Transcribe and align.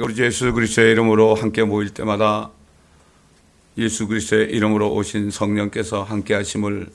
우리 0.00 0.16
예수 0.22 0.52
그리스도의 0.52 0.92
이름으로 0.92 1.34
함께 1.34 1.64
모일 1.64 1.90
때마다 1.90 2.52
예수 3.78 4.06
그리스도의 4.06 4.48
이름으로 4.52 4.94
오신 4.94 5.32
성령께서 5.32 6.04
함께 6.04 6.34
하심을 6.34 6.86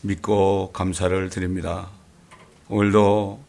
믿고 0.00 0.72
감사를 0.72 1.30
드립니다. 1.30 1.88
오늘도 2.68 3.40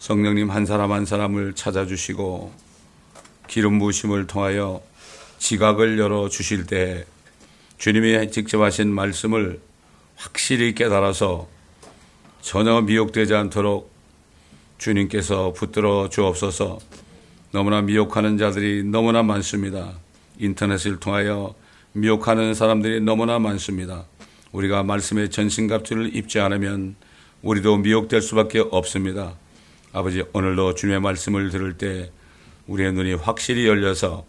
성령님 0.00 0.50
한 0.50 0.66
사람 0.66 0.92
한 0.92 1.06
사람을 1.06 1.54
찾아주시고 1.54 2.52
기름 3.48 3.78
부으심을 3.78 4.26
통하여 4.26 4.82
지각을 5.38 5.98
열어 5.98 6.28
주실 6.28 6.66
때 6.66 7.06
주님이 7.78 8.30
직접 8.32 8.60
하신 8.60 8.92
말씀을 8.92 9.62
확실히 10.16 10.74
깨달아서 10.74 11.48
전혀 12.42 12.82
미혹되지 12.82 13.34
않도록 13.34 13.90
주님께서 14.76 15.54
붙들어 15.54 16.10
주옵소서 16.10 16.80
너무나 17.52 17.82
미혹하는 17.82 18.38
자들이 18.38 18.84
너무나 18.84 19.24
많습니다. 19.24 19.92
인터넷을 20.38 21.00
통하여 21.00 21.54
미혹하는 21.92 22.54
사람들이 22.54 23.00
너무나 23.00 23.40
많습니다. 23.40 24.04
우리가 24.52 24.84
말씀의 24.84 25.30
전신갑주를 25.30 26.14
입지 26.14 26.38
않으면 26.38 26.94
우리도 27.42 27.78
미혹될 27.78 28.22
수밖에 28.22 28.60
없습니다. 28.70 29.34
아버지, 29.92 30.22
오늘도 30.32 30.74
주님의 30.74 31.00
말씀을 31.00 31.50
들을 31.50 31.76
때 31.76 32.12
우리의 32.68 32.92
눈이 32.92 33.14
확실히 33.14 33.66
열려서 33.66 34.24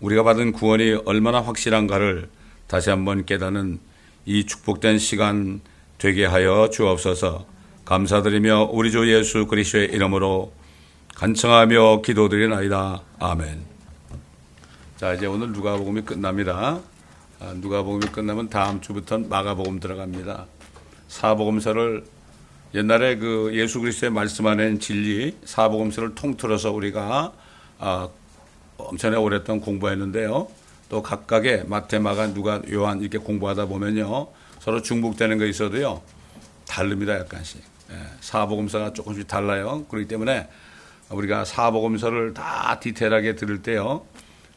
우리가 0.00 0.22
받은 0.22 0.52
구원이 0.52 1.00
얼마나 1.06 1.40
확실한가를 1.40 2.28
다시 2.66 2.90
한번 2.90 3.24
깨닫는 3.24 3.80
이 4.26 4.44
축복된 4.44 4.98
시간 4.98 5.62
되게 5.96 6.26
하여 6.26 6.68
주옵소서 6.70 7.46
감사드리며 7.86 8.68
우리 8.72 8.90
주 8.90 9.10
예수 9.10 9.46
그리스도의 9.46 9.86
이름으로 9.86 10.52
간청하며 11.18 12.02
기도드리나이다. 12.02 13.02
아멘. 13.18 13.60
자, 14.96 15.14
이제 15.14 15.26
오늘 15.26 15.50
누가복음이 15.50 16.02
끝납니다. 16.02 16.78
아, 17.40 17.52
누가복음이 17.56 18.12
끝나면 18.12 18.48
다음 18.48 18.80
주부터는 18.80 19.28
마가복음 19.28 19.80
들어갑니다. 19.80 20.46
사복음서를 21.08 22.04
옛날에 22.76 23.16
그 23.16 23.50
예수 23.54 23.80
그리스도의 23.80 24.12
말씀하는 24.12 24.78
진리 24.78 25.36
사복음서를 25.44 26.14
통틀어서 26.14 26.70
우리가 26.70 27.32
아, 27.80 28.08
엄청나게 28.76 29.20
오랫동안 29.20 29.60
공부했는데요. 29.60 30.46
또 30.88 31.02
각각의 31.02 31.64
마태, 31.66 31.98
마가, 31.98 32.32
누가, 32.32 32.62
요한 32.70 33.00
이렇게 33.00 33.18
공부하다 33.18 33.66
보면요. 33.66 34.28
서로 34.60 34.82
중복되는 34.82 35.38
거 35.38 35.46
있어도요. 35.46 36.00
다릅니다, 36.68 37.18
약간씩. 37.18 37.60
예, 37.90 37.96
사복음서가 38.20 38.92
조금씩 38.92 39.26
달라요. 39.26 39.84
그렇기 39.88 40.06
때문에 40.06 40.48
우리가 41.10 41.44
사복음서를 41.44 42.34
다 42.34 42.78
디테일하게 42.80 43.36
들을 43.36 43.62
때요. 43.62 44.06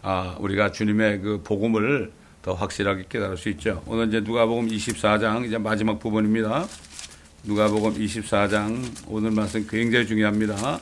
아, 0.02 0.36
우리가 0.40 0.72
주님의 0.72 1.22
그 1.22 1.42
복음을 1.44 2.12
더 2.42 2.54
확실하게 2.54 3.06
깨달을 3.08 3.38
수 3.38 3.50
있죠. 3.50 3.84
오늘 3.86 4.08
이제 4.08 4.20
누가복음 4.20 4.68
24장 4.68 5.46
이제 5.46 5.58
마지막 5.58 6.00
부분입니다. 6.00 6.66
누가복음 7.44 7.94
24장 7.94 8.84
오늘 9.08 9.32
말씀 9.32 9.66
굉장히 9.68 10.08
중요합니다. 10.08 10.80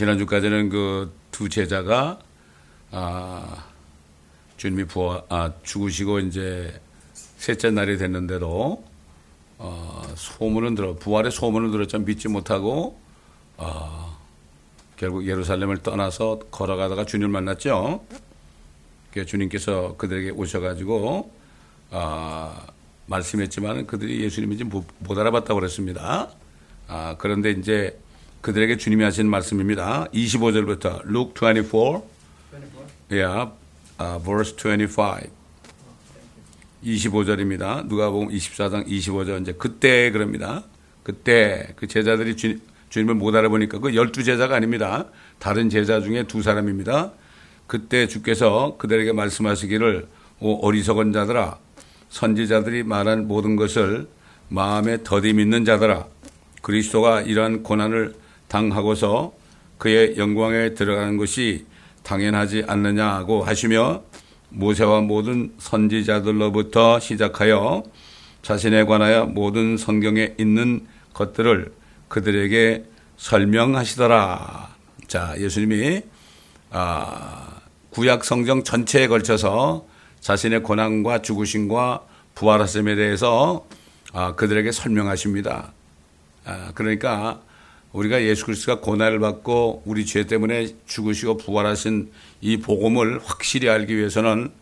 지난주까지는 0.00 0.68
그 0.70 1.20
두 1.40 1.48
제자가, 1.48 2.18
아, 2.90 3.64
주님이 4.58 4.84
부어, 4.84 5.24
아, 5.30 5.52
죽으시고 5.62 6.18
이제 6.18 6.78
셋째 7.14 7.70
날이 7.70 7.96
됐는데도, 7.96 8.84
어, 9.56 10.02
소문은 10.16 10.74
들어, 10.74 10.96
부활의 10.96 11.32
소문을 11.32 11.70
들었지만 11.70 12.04
믿지 12.04 12.28
못하고, 12.28 13.00
어, 13.56 14.18
결국 14.96 15.26
예루살렘을 15.26 15.78
떠나서 15.78 16.40
걸어가다가 16.50 17.06
주님을 17.06 17.30
만났죠. 17.30 18.04
그 19.14 19.24
주님께서 19.24 19.96
그들에게 19.96 20.28
오셔가지고, 20.32 21.32
아, 21.92 22.66
말씀했지만 23.06 23.86
그들이 23.86 24.22
예수님인지 24.24 24.64
못, 24.64 24.84
못 24.98 25.16
알아봤다고 25.16 25.58
그랬습니다. 25.58 26.28
아, 26.86 27.16
그런데 27.18 27.52
이제 27.52 27.98
그들에게 28.40 28.78
주님이 28.78 29.04
하신 29.04 29.28
말씀입니다. 29.28 30.06
25절부터 30.14 31.04
Luke 31.06 31.34
24, 31.34 31.52
24? 31.52 32.02
yeah, 33.10 33.50
uh, 34.00 34.24
verse 34.24 34.56
25. 34.56 35.28
25절입니다. 36.82 37.86
누가복음 37.86 38.28
24장 38.28 38.86
25절 38.86 39.42
이제 39.42 39.52
그때 39.52 40.10
그럽니다. 40.10 40.64
그때 41.02 41.74
그 41.76 41.86
제자들이 41.86 42.36
주, 42.36 42.58
주님을 42.88 43.14
못 43.14 43.34
알아보니까 43.34 43.78
그 43.78 43.94
열두 43.94 44.24
제자가 44.24 44.56
아닙니다. 44.56 45.04
다른 45.38 45.68
제자 45.68 46.00
중에 46.00 46.22
두 46.22 46.40
사람입니다. 46.42 47.12
그때 47.66 48.08
주께서 48.08 48.76
그들에게 48.78 49.12
말씀하시기를 49.12 50.08
오 50.40 50.66
어리석은 50.66 51.12
자들아 51.12 51.58
선지자들이 52.08 52.84
말한 52.84 53.28
모든 53.28 53.56
것을 53.56 54.08
마음에 54.48 55.02
더디 55.04 55.34
믿는 55.34 55.66
자들아 55.66 56.06
그리스도가 56.62 57.20
이러한 57.20 57.62
고난을 57.62 58.14
당하고서 58.50 59.32
그의 59.78 60.18
영광에 60.18 60.74
들어가는 60.74 61.16
것이 61.16 61.64
당연하지 62.02 62.64
않느냐고 62.66 63.42
하시며 63.44 64.02
모세와 64.50 65.00
모든 65.00 65.54
선지자들로부터 65.58 66.98
시작하여 66.98 67.84
자신에 68.42 68.84
관하여 68.84 69.26
모든 69.26 69.76
성경에 69.76 70.34
있는 70.38 70.86
것들을 71.14 71.72
그들에게 72.08 72.84
설명하시더라. 73.16 74.74
자, 75.06 75.34
예수님이 75.38 76.02
아, 76.70 77.60
구약 77.90 78.24
성경 78.24 78.64
전체에 78.64 79.06
걸쳐서 79.06 79.86
자신의 80.20 80.62
고난과 80.62 81.22
죽으심과 81.22 82.04
부활하심에 82.34 82.96
대해서 82.96 83.66
아, 84.12 84.34
그들에게 84.34 84.72
설명하십니다. 84.72 85.72
아, 86.44 86.72
그러니까 86.74 87.42
우리가 87.92 88.22
예수 88.22 88.46
그리스도가 88.46 88.80
고난을 88.80 89.18
받고 89.18 89.82
우리 89.84 90.06
죄 90.06 90.24
때문에 90.24 90.68
죽으시고 90.86 91.38
부활하신 91.38 92.12
이 92.40 92.58
복음을 92.58 93.20
확실히 93.24 93.68
알기 93.68 93.96
위해서는 93.96 94.52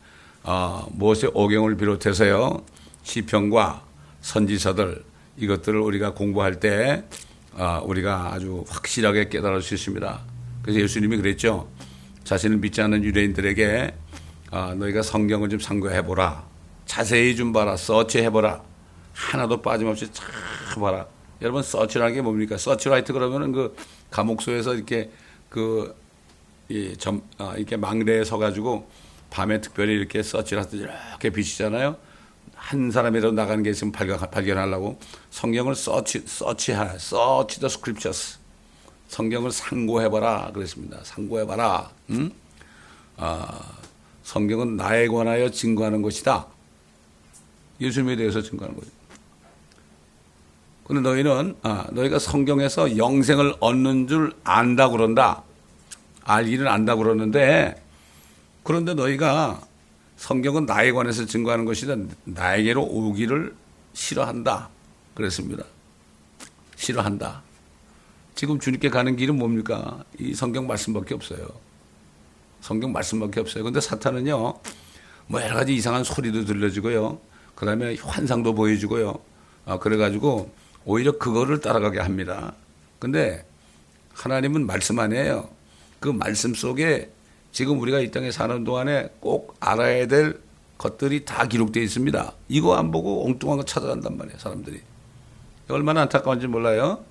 어, 0.45 0.87
모세 0.93 1.29
오경을 1.35 1.77
비롯해서요 1.77 2.65
시편과 3.03 3.85
선지서들 4.23 5.05
이것들을 5.37 5.79
우리가 5.79 6.15
공부할 6.15 6.59
때 6.61 7.05
어, 7.53 7.83
우리가 7.85 8.33
아주 8.33 8.65
확실하게 8.69 9.29
깨달을 9.29 9.63
수 9.63 9.75
있습니다. 9.75 10.21
그래서 10.63 10.81
예수님이 10.81 11.17
그랬죠. 11.17 11.69
자신을 12.25 12.59
믿지 12.59 12.81
않는 12.83 13.05
유대인들에게 13.05 13.95
어, 14.51 14.75
너희가 14.77 15.03
성경을 15.03 15.49
좀 15.49 15.59
상고해 15.59 16.03
보라. 16.03 16.47
자세히 16.87 17.37
좀 17.37 17.53
봐라. 17.53 17.77
search해 17.77 18.31
보라. 18.31 18.63
하나도 19.13 19.61
빠짐없이 19.61 20.13
잘 20.13 20.27
봐라. 20.81 21.07
여러분 21.43 21.63
search라는 21.63 22.15
게 22.15 22.23
뭡니까? 22.23 22.57
서치라이트 22.57 23.13
그러면은 23.13 23.53
그 23.53 23.77
감옥소에서 24.11 24.75
이렇게 24.75 25.11
그 25.49 26.09
이 26.69 26.97
점, 26.99 27.23
아, 27.39 27.55
이렇게 27.57 27.77
망대에 27.77 28.25
서가지고 28.25 28.89
밤에 29.31 29.61
특별히 29.61 29.95
이렇게 29.95 30.23
서치라이트 30.23 30.77
이렇게 30.77 31.31
비치잖아요. 31.31 31.97
한 32.55 32.91
사람이라도 32.91 33.33
나가는 33.33 33.63
게 33.63 33.71
있으면 33.71 33.93
발견, 33.93 34.19
발견하려고 34.19 34.99
성경을 35.31 35.75
search, 35.75 36.25
search하, 36.27 36.99
search 36.99 37.61
the 37.61 37.69
scriptures. 37.69 38.39
성경을 39.09 39.51
상고해봐라. 39.51 40.53
그랬습니다. 40.53 41.01
상고해봐라. 41.03 41.91
응? 42.11 42.31
아, 43.17 43.79
성경은 44.23 44.77
나에 44.77 45.09
관하여 45.09 45.51
증거하는 45.51 46.03
것이다. 46.03 46.47
예수님에 47.81 48.17
대해서 48.17 48.43
증거하는 48.43 48.79
거죠. 48.79 48.91
근데 50.89 51.03
너희는 51.03 51.55
아, 51.63 51.87
너희가 51.93 52.19
성경에서 52.19 52.97
영생을 52.97 53.55
얻는 53.61 54.09
줄 54.09 54.33
안다 54.43 54.89
그런다. 54.89 55.43
알기는 56.25 56.67
안다 56.67 56.97
그러는데 56.97 57.83
그런데 58.63 58.95
너희가 58.95 59.61
성경은 60.17 60.65
나에 60.65 60.93
관해서 60.93 61.27
증거하는 61.27 61.67
것이다. 61.67 61.95
나에게로 62.25 62.83
오기를 62.83 63.55
싫어한다. 63.93 64.71
그랬습니다. 65.15 65.65
싫어한다. 66.77 67.43
지금 68.35 68.59
주님께 68.59 68.89
가는 68.89 69.15
길은 69.15 69.37
뭡니까? 69.37 70.05
이 70.19 70.33
성경 70.33 70.67
말씀밖에 70.67 71.15
없어요. 71.15 71.49
성경 72.63 72.93
말씀밖에 72.93 73.41
없어요. 73.41 73.65
근데 73.65 73.81
사탄은요, 73.81 74.55
뭐 75.27 75.43
여러 75.43 75.55
가지 75.55 75.75
이상한 75.75 76.03
소리도 76.03 76.45
들려지고요. 76.47 77.21
그 77.55 77.67
다음에 77.67 77.97
환상도 78.01 78.55
보여주고요. 78.55 79.19
아, 79.67 79.79
그래가지고 79.79 80.51
오히려 80.89 81.19
그거를 81.19 81.61
따라가게 81.61 82.01
합니다. 82.01 82.55
근데 82.99 83.45
하나님은 84.15 84.67
말씀 84.67 84.99
안에요. 84.99 85.51
그 86.01 86.09
말씀 86.09 86.55
속에 86.55 87.11
지금 87.53 87.79
우리가 87.79 88.01
이 88.01 88.11
땅에 88.11 88.31
사는 88.31 88.65
동안에 88.65 89.11
꼭 89.21 89.55
알아야 89.61 90.07
될 90.07 90.41
것들이 90.79 91.27
다 91.27 91.47
기록되어 91.47 91.83
있습니다. 91.83 92.33
이거 92.49 92.77
안 92.77 92.91
보고 92.91 93.27
엉뚱한 93.27 93.59
거 93.59 93.65
찾아간단 93.67 94.17
말이에요, 94.17 94.39
사람들이. 94.39 94.81
얼마나 95.69 96.01
안타까운지 96.03 96.47
몰라요. 96.47 97.05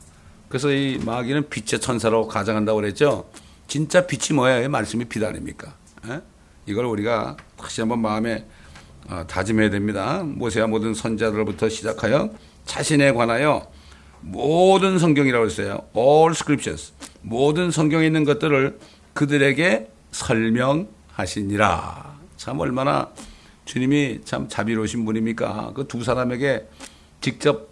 그래서 0.50 0.72
이 0.72 0.98
마귀는 1.06 1.50
빛의 1.50 1.80
천사로 1.80 2.28
가장한다고 2.28 2.78
그랬죠. 2.78 3.30
진짜 3.68 4.08
빛이 4.08 4.36
뭐야? 4.36 4.68
말씀이 4.70 5.06
빛 5.06 5.24
아닙니까? 5.24 5.76
에? 6.10 6.20
이걸 6.66 6.86
우리가 6.86 7.38
다시 7.56 7.82
한번 7.82 8.02
마음에 8.02 8.44
어, 9.08 9.24
다짐해야 9.28 9.70
됩니다. 9.70 10.24
모세와 10.24 10.66
모든 10.66 10.96
선자들로부터 10.96 11.70
시작하여 11.70 12.32
자신에 12.72 13.12
관하여 13.14 13.70
모든 14.22 15.00
성경이라고 15.00 15.46
했어요. 15.46 15.80
All 15.96 16.32
scriptures. 16.32 16.94
모든 17.22 17.72
성경에 17.72 18.06
있는 18.06 18.24
것들을 18.24 18.80
그들에게 19.14 19.90
설명하시니라. 20.12 22.18
참 22.38 22.60
얼마나 22.60 23.10
주님이 23.66 24.22
참 24.24 24.48
자비로우신 24.48 25.04
분입니까? 25.06 25.74
그 25.74 25.88
두 25.88 26.04
사람에게 26.04 26.68
직접 27.22 27.70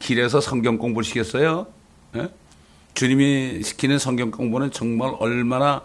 길에서 0.00 0.40
성경 0.40 0.78
공부를 0.78 1.04
시켰어요. 1.04 1.66
예? 2.16 2.28
주님이 2.94 3.62
시키는 3.62 3.98
성경 3.98 4.30
공부는 4.30 4.70
정말 4.72 5.14
얼마나 5.18 5.82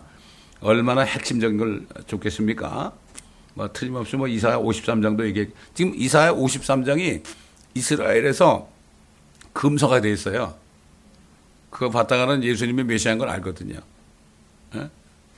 얼마나 0.61 1.01
핵심적인 1.01 1.57
걸 1.57 1.85
좋겠습니까? 2.07 2.93
뭐 3.53 3.71
틀림없이 3.71 4.15
뭐 4.15 4.27
이사야 4.27 4.57
53장도 4.57 5.25
얘기 5.25 5.47
지금 5.73 5.93
이사야 5.95 6.33
53장이 6.33 7.21
이스라엘에서 7.73 8.69
금서가 9.53 10.01
돼 10.01 10.11
있어요. 10.11 10.55
그거 11.69 11.89
봤다가는 11.89 12.43
예수님이 12.43 12.83
메시아인 12.83 13.17
걸 13.17 13.29
알거든요. 13.29 13.79
예? 14.75 14.89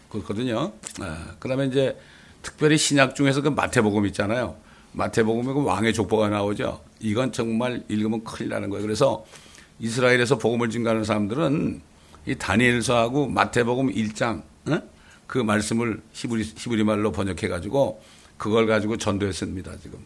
그렇거든요. 0.10 0.74
아, 1.00 1.36
그다음에 1.40 1.68
이제 1.68 1.98
특별히 2.42 2.78
신약 2.78 3.16
중에서 3.16 3.42
그 3.42 3.50
마태복음 3.50 4.06
있잖아요. 4.08 4.56
마태복음에 4.92 5.54
그 5.54 5.64
왕의 5.64 5.94
족보가 5.94 6.30
나오죠. 6.30 6.82
이건 7.00 7.32
정말 7.32 7.84
읽으면 7.90 8.24
큰일 8.24 8.50
나는 8.50 8.70
거예요. 8.70 8.84
그래서 8.84 9.26
이스라엘에서 9.80 10.38
복음을 10.38 10.70
증가하는 10.70 11.04
사람들은 11.04 11.82
이 12.28 12.36
다니엘서하고 12.36 13.28
마태복음 13.28 13.94
1장 13.94 14.44
어? 14.68 14.82
그 15.28 15.38
말씀을 15.38 16.02
히브리, 16.14 16.44
히브리 16.58 16.84
말로 16.84 17.12
번역해 17.12 17.48
가지고 17.48 18.02
그걸 18.38 18.68
가지고 18.68 18.98
전도했습니다. 18.98 19.78
지금. 19.82 20.00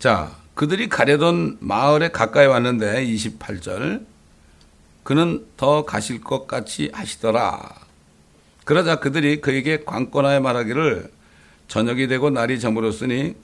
네. 0.00 0.04
자, 0.04 0.30
그들이 0.54 0.88
가려던 0.88 1.58
마을에 1.60 2.08
가까이 2.08 2.46
왔는데 2.46 3.04
28절 3.04 4.06
그는 5.02 5.44
더 5.58 5.84
가실 5.84 6.22
것 6.22 6.46
같이 6.46 6.90
하시더라. 6.94 7.74
그러자 8.64 8.96
그들이 8.96 9.42
그에게 9.42 9.84
관건하여 9.84 10.40
말하기를 10.40 11.10
저녁이 11.68 12.08
되고 12.08 12.30
날이 12.30 12.58
저물었으니 12.60 13.34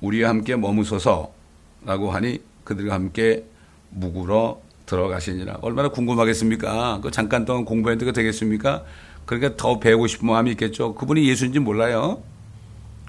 우리와 0.00 0.30
함께 0.30 0.56
머무소서라고 0.56 2.10
하니 2.10 2.40
그들과 2.64 2.94
함께 2.94 3.44
묵으러 3.90 4.62
들어가시니라. 4.86 5.58
얼마나 5.60 5.90
궁금하겠습니까? 5.90 7.00
그 7.02 7.10
잠깐 7.10 7.44
동안 7.44 7.66
공부했는데 7.66 8.12
되겠습니까? 8.12 8.84
그러니까 9.26 9.56
더 9.58 9.78
배우고 9.78 10.06
싶은 10.06 10.26
마음이 10.26 10.52
있겠죠. 10.52 10.94
그분이 10.94 11.28
예수인지 11.28 11.58
몰라요. 11.58 12.22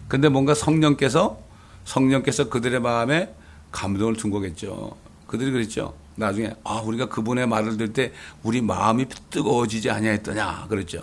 근데 0.10 0.28
뭔가 0.28 0.54
성령께서 0.54 1.44
성령께서 1.86 2.50
그들의 2.50 2.80
마음에 2.82 3.34
감동을 3.72 4.16
준 4.16 4.32
거겠죠. 4.32 4.96
그들이 5.28 5.52
그랬죠. 5.52 5.96
나중에 6.16 6.54
아 6.64 6.76
우리가 6.82 7.10
그분의 7.10 7.48
말을 7.48 7.78
들을 7.78 7.94
때 7.94 8.14
우리 8.44 8.62
마음이 8.62 9.08
뜨거워지지 9.30 9.90
아니했더냐 9.90 10.68
그랬죠. 10.70 11.02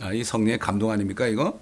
아, 0.00 0.12
이 0.12 0.24
성령의 0.24 0.58
감동 0.58 0.90
아닙니까 0.90 1.26
이거? 1.26 1.58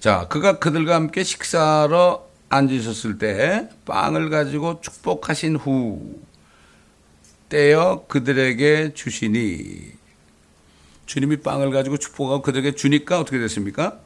자, 0.00 0.26
그가 0.28 0.58
그들과 0.58 0.96
함께 0.96 1.22
식사로 1.22 2.28
앉으셨을 2.48 3.18
때 3.18 3.68
빵을 3.84 4.30
가지고 4.30 4.80
축복하신 4.80 5.56
후 5.56 6.20
떼어 7.48 8.06
그들에게 8.08 8.94
주시니 8.94 9.92
주님이 11.06 11.38
빵을 11.38 11.70
가지고 11.70 11.96
축복하고 11.96 12.42
그들에게 12.42 12.74
주니까 12.74 13.20
어떻게 13.20 13.38
됐습니까? 13.38 13.98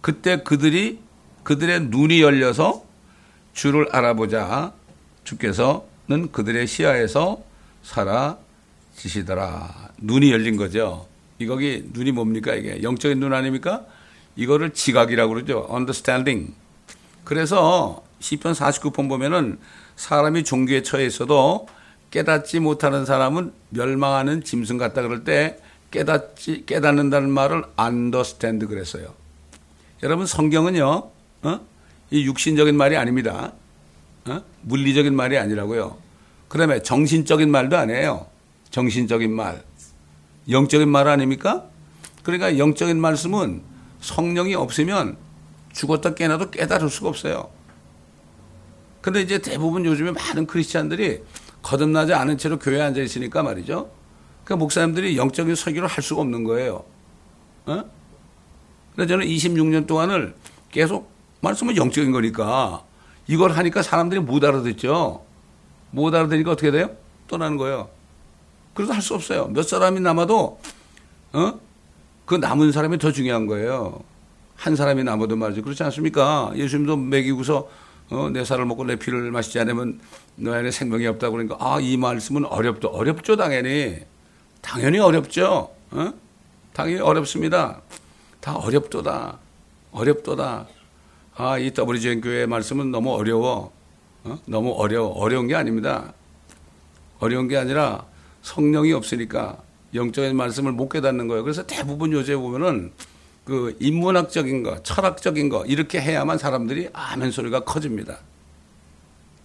그때 0.00 0.42
그들이 0.42 1.00
그들의 1.42 1.88
눈이 1.88 2.22
열려서 2.22 2.84
주를 3.52 3.88
알아보자 3.90 4.72
주께서는 5.24 6.32
그들의 6.32 6.66
시야에서 6.66 7.42
사라지시더라. 7.82 9.90
눈이 9.98 10.32
열린 10.32 10.56
거죠. 10.56 11.06
이거기 11.38 11.88
눈이 11.92 12.12
뭡니까 12.12 12.54
이게 12.54 12.82
영적인 12.82 13.18
눈 13.18 13.32
아닙니까? 13.32 13.84
이거를 14.36 14.72
지각이라고 14.72 15.34
그러죠. 15.34 15.66
understanding. 15.70 16.54
그래서 17.24 18.04
시편 18.20 18.52
49편 18.52 19.08
보면은 19.08 19.58
사람이 19.96 20.44
종교에 20.44 20.82
처해 20.82 21.06
있어도 21.06 21.66
깨닫지 22.10 22.60
못하는 22.60 23.04
사람은 23.04 23.52
멸망하는 23.70 24.42
짐승 24.42 24.78
같다 24.78 25.02
그럴 25.02 25.24
때 25.24 25.58
깨닫지 25.90 26.64
깨닫는다는 26.66 27.30
말을 27.30 27.64
understand 27.78 28.66
그랬어요. 28.66 29.14
여러분 30.02 30.26
성경은요, 30.26 31.10
어? 31.42 31.60
이 32.10 32.26
육신적인 32.26 32.76
말이 32.76 32.96
아닙니다. 32.96 33.52
어? 34.26 34.42
물리적인 34.62 35.14
말이 35.14 35.36
아니라고요. 35.38 35.98
그다음에 36.48 36.82
정신적인 36.82 37.50
말도 37.50 37.76
아니에요. 37.76 38.26
정신적인 38.70 39.32
말, 39.32 39.62
영적인 40.48 40.88
말 40.88 41.08
아닙니까? 41.08 41.66
그러니까 42.22 42.58
영적인 42.58 43.00
말씀은 43.00 43.62
성령이 44.00 44.54
없으면 44.54 45.16
죽었다 45.72 46.14
깨나도 46.14 46.50
깨달을 46.50 46.88
수가 46.88 47.08
없어요. 47.08 47.50
근데 49.00 49.22
이제 49.22 49.38
대부분 49.38 49.84
요즘에 49.84 50.12
많은 50.12 50.46
크리스찬들이 50.46 51.22
거듭나지 51.62 52.12
않은 52.14 52.38
채로 52.38 52.58
교회에 52.58 52.80
앉아 52.82 53.00
있으니까 53.00 53.42
말이죠. 53.42 53.90
그 54.50 54.54
목사님들이 54.54 55.16
영적인 55.16 55.54
설교를 55.54 55.86
할 55.86 56.02
수가 56.02 56.22
없는 56.22 56.42
거예요. 56.42 56.82
어? 57.66 57.84
그래서 58.96 59.08
저는 59.08 59.24
26년 59.24 59.86
동안을 59.86 60.34
계속 60.72 61.08
말씀은 61.40 61.76
영적인 61.76 62.10
거니까 62.10 62.82
이걸 63.28 63.52
하니까 63.52 63.80
사람들이 63.80 64.20
못 64.20 64.42
알아듣죠. 64.42 65.24
못 65.92 66.12
알아듣니까 66.12 66.50
어떻게 66.50 66.72
돼요? 66.72 66.90
떠나는 67.28 67.58
거예요. 67.58 67.90
그래서 68.74 68.92
할 68.92 69.00
수 69.00 69.14
없어요. 69.14 69.46
몇 69.46 69.62
사람이 69.62 70.00
남아도 70.00 70.58
어? 71.32 71.60
그 72.26 72.34
남은 72.34 72.72
사람이 72.72 72.98
더 72.98 73.12
중요한 73.12 73.46
거예요. 73.46 74.00
한 74.56 74.74
사람이 74.74 75.04
남아도 75.04 75.36
말이죠. 75.36 75.62
그렇지 75.62 75.84
않습니까? 75.84 76.50
예수님도 76.56 76.96
먹이고서 76.96 77.68
어, 78.10 78.30
내 78.32 78.44
살을 78.44 78.64
먹고 78.64 78.82
내 78.82 78.96
피를 78.96 79.30
마시지 79.30 79.60
않으면 79.60 80.00
너 80.34 80.54
안에 80.54 80.72
생명이 80.72 81.06
없다고 81.06 81.36
그러니까 81.36 81.56
아, 81.60 81.78
이 81.80 81.96
말씀은 81.96 82.46
어렵죠. 82.46 82.88
어렵죠, 82.88 83.36
당연히. 83.36 84.09
당연히 84.60 84.98
어렵죠. 84.98 85.70
어? 85.90 86.12
당연히 86.72 87.00
어렵습니다. 87.00 87.80
다 88.40 88.56
어렵도다. 88.56 89.38
어렵도다. 89.92 90.66
아, 91.34 91.58
이 91.58 91.72
WGN 91.76 92.20
교회의 92.20 92.46
말씀은 92.46 92.90
너무 92.90 93.14
어려워. 93.14 93.72
어? 94.24 94.38
너무 94.46 94.72
어려워. 94.72 95.10
어려운 95.12 95.46
게 95.46 95.54
아닙니다. 95.54 96.12
어려운 97.18 97.48
게 97.48 97.56
아니라 97.56 98.06
성령이 98.42 98.92
없으니까 98.92 99.58
영적인 99.94 100.36
말씀을 100.36 100.72
못 100.72 100.88
깨닫는 100.88 101.28
거예요. 101.28 101.42
그래서 101.42 101.66
대부분 101.66 102.12
요새 102.12 102.36
보면은 102.36 102.92
그 103.44 103.76
인문학적인 103.80 104.62
거, 104.62 104.82
철학적인 104.82 105.48
거 105.48 105.64
이렇게 105.66 106.00
해야만 106.00 106.38
사람들이 106.38 106.90
아멘 106.92 107.30
소리가 107.30 107.60
커집니다. 107.60 108.18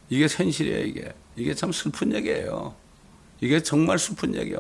이게 0.10 0.27
현실이에요, 0.29 0.86
이게. 0.86 1.13
이게 1.36 1.53
참 1.53 1.72
슬픈 1.72 2.13
얘기예요. 2.13 2.75
이게 3.41 3.62
정말 3.63 3.98
슬픈 3.98 4.36
얘기요. 4.36 4.60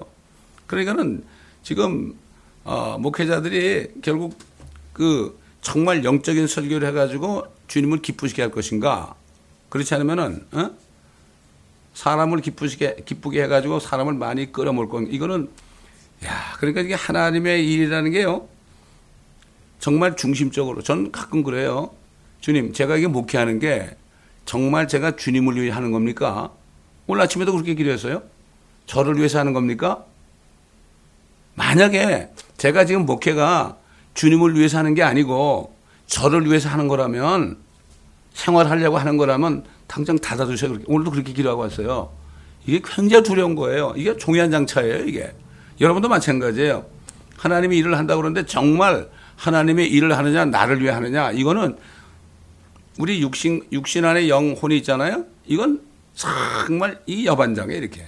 그러니까는 0.67 1.23
지금 1.63 2.15
어, 2.63 2.97
목회자들이 2.99 4.01
결국 4.01 4.37
그 4.93 5.39
정말 5.61 6.03
영적인 6.03 6.47
설교를 6.47 6.87
해가지고 6.87 7.45
주님을 7.67 8.01
기쁘시게 8.01 8.41
할 8.41 8.51
것인가? 8.51 9.15
그렇지 9.69 9.93
않으면은 9.95 10.45
어? 10.51 10.71
사람을 11.93 12.41
기쁘시게 12.41 12.97
기쁘게 13.05 13.43
해가지고 13.43 13.79
사람을 13.79 14.13
많이 14.13 14.51
끌어모을 14.51 14.89
건 14.89 15.07
이거는 15.07 15.49
야, 16.25 16.53
그러니까 16.57 16.81
이게 16.81 16.93
하나님의 16.93 17.71
일이라는 17.71 18.11
게요. 18.11 18.47
정말 19.79 20.15
중심적으로. 20.15 20.81
전 20.81 21.11
가끔 21.11 21.43
그래요. 21.43 21.91
주님, 22.41 22.73
제가 22.73 22.97
이게 22.97 23.07
목회하는 23.07 23.59
게 23.59 23.95
정말 24.45 24.87
제가 24.87 25.15
주님을 25.15 25.55
위해 25.61 25.71
하는 25.71 25.91
겁니까? 25.91 26.51
오늘 27.07 27.21
아침에도 27.21 27.51
그렇게 27.51 27.75
기도했어요. 27.75 28.23
저를 28.85 29.17
위해서 29.17 29.39
하는 29.39 29.53
겁니까? 29.53 30.05
만약에 31.55 32.29
제가 32.57 32.85
지금 32.85 33.05
목회가 33.05 33.77
주님을 34.13 34.55
위해서 34.55 34.77
하는 34.77 34.93
게 34.93 35.03
아니고 35.03 35.75
저를 36.07 36.45
위해서 36.45 36.69
하는 36.69 36.87
거라면 36.87 37.57
생활하려고 38.33 38.97
하는 38.97 39.17
거라면 39.17 39.65
당장 39.87 40.17
닫아두셔야 40.17 40.69
그렇게 40.71 40.85
오늘도 40.87 41.11
그렇게 41.11 41.33
기도하고 41.33 41.61
왔어요. 41.61 42.11
이게 42.65 42.81
굉장히 42.83 43.23
두려운 43.23 43.55
거예요. 43.55 43.93
이게 43.95 44.15
종이 44.17 44.39
한 44.39 44.51
장 44.51 44.65
차예요, 44.65 45.05
이게. 45.05 45.33
여러분도 45.79 46.09
마찬가지예요. 46.09 46.85
하나님이 47.37 47.77
일을 47.77 47.97
한다고 47.97 48.21
그러는데 48.21 48.45
정말 48.45 49.09
하나님의 49.35 49.87
일을 49.89 50.17
하느냐, 50.17 50.45
나를 50.45 50.81
위해 50.81 50.91
하느냐, 50.91 51.31
이거는 51.31 51.77
우리 52.97 53.21
육신, 53.21 53.67
육신 53.71 54.05
안에 54.05 54.29
영혼이 54.29 54.77
있잖아요. 54.77 55.25
이건 55.45 55.81
정말 56.13 56.99
이 57.05 57.25
여반장에 57.25 57.75
이렇게. 57.75 58.05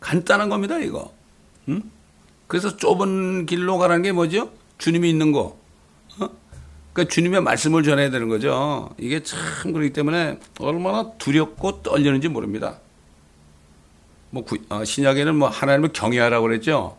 간단한 0.00 0.48
겁니다, 0.48 0.78
이거. 0.78 1.12
응? 1.68 1.82
그래서 2.46 2.76
좁은 2.76 3.46
길로 3.46 3.78
가라는 3.78 4.02
게 4.02 4.12
뭐죠? 4.12 4.50
주님이 4.78 5.10
있는 5.10 5.32
거. 5.32 5.58
어? 6.18 6.28
그러니까 6.92 7.12
주님의 7.12 7.42
말씀을 7.42 7.82
전해야 7.82 8.10
되는 8.10 8.28
거죠. 8.28 8.90
이게 8.98 9.22
참 9.22 9.72
그렇기 9.72 9.92
때문에 9.92 10.38
얼마나 10.60 11.12
두렵고 11.18 11.82
떨리는지 11.82 12.28
모릅니다. 12.28 12.78
뭐 14.30 14.44
구, 14.44 14.58
어, 14.68 14.84
신약에는 14.84 15.34
뭐 15.36 15.48
하나님을 15.48 15.90
경외하라고 15.92 16.46
그랬죠. 16.46 16.96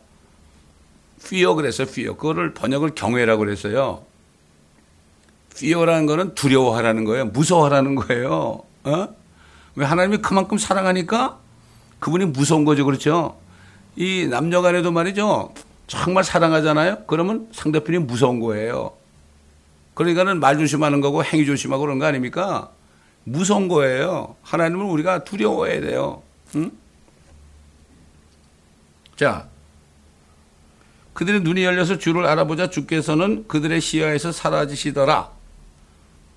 fear 1.21 1.55
그랬어요. 1.55 1.87
fear. 1.87 2.15
그거를 2.15 2.53
번역을 2.53 2.95
경외라고 2.95 3.39
그랬어요. 3.39 4.03
fear라는 5.53 6.05
거는 6.05 6.35
두려워하라는 6.35 7.03
거예요. 7.05 7.25
무서워하라는 7.25 7.95
거예요. 7.95 8.63
어? 8.83 9.07
왜 9.75 9.85
하나님이 9.85 10.17
그만큼 10.17 10.57
사랑하니까 10.57 11.39
그분이 11.99 12.25
무서운 12.25 12.65
거죠. 12.65 12.85
그렇죠? 12.85 13.37
이 13.97 14.27
남녀 14.29 14.61
간에도 14.61 14.91
말이죠. 14.91 15.53
정말 15.87 16.23
사랑하잖아요. 16.23 17.05
그러면 17.07 17.49
상대편이 17.51 17.99
무서운 17.99 18.39
거예요. 18.39 18.93
그러니까는 19.95 20.39
말 20.39 20.59
조심하는 20.59 21.01
거고 21.01 21.23
행위 21.23 21.45
조심하고 21.45 21.81
그런 21.81 21.97
거 21.97 22.05
아닙니까? 22.05 22.69
무서운 23.23 23.67
거예요. 23.67 24.35
하나님을 24.43 24.85
우리가 24.85 25.23
두려워해야 25.23 25.81
돼요. 25.81 26.21
응? 26.55 26.71
자, 29.15 29.47
그들의 31.13 31.41
눈이 31.41 31.63
열려서 31.63 31.97
주를 31.97 32.27
알아보자 32.27 32.69
주께서는 32.69 33.47
그들의 33.47 33.81
시야에서 33.81 34.31
사라지시더라. 34.31 35.31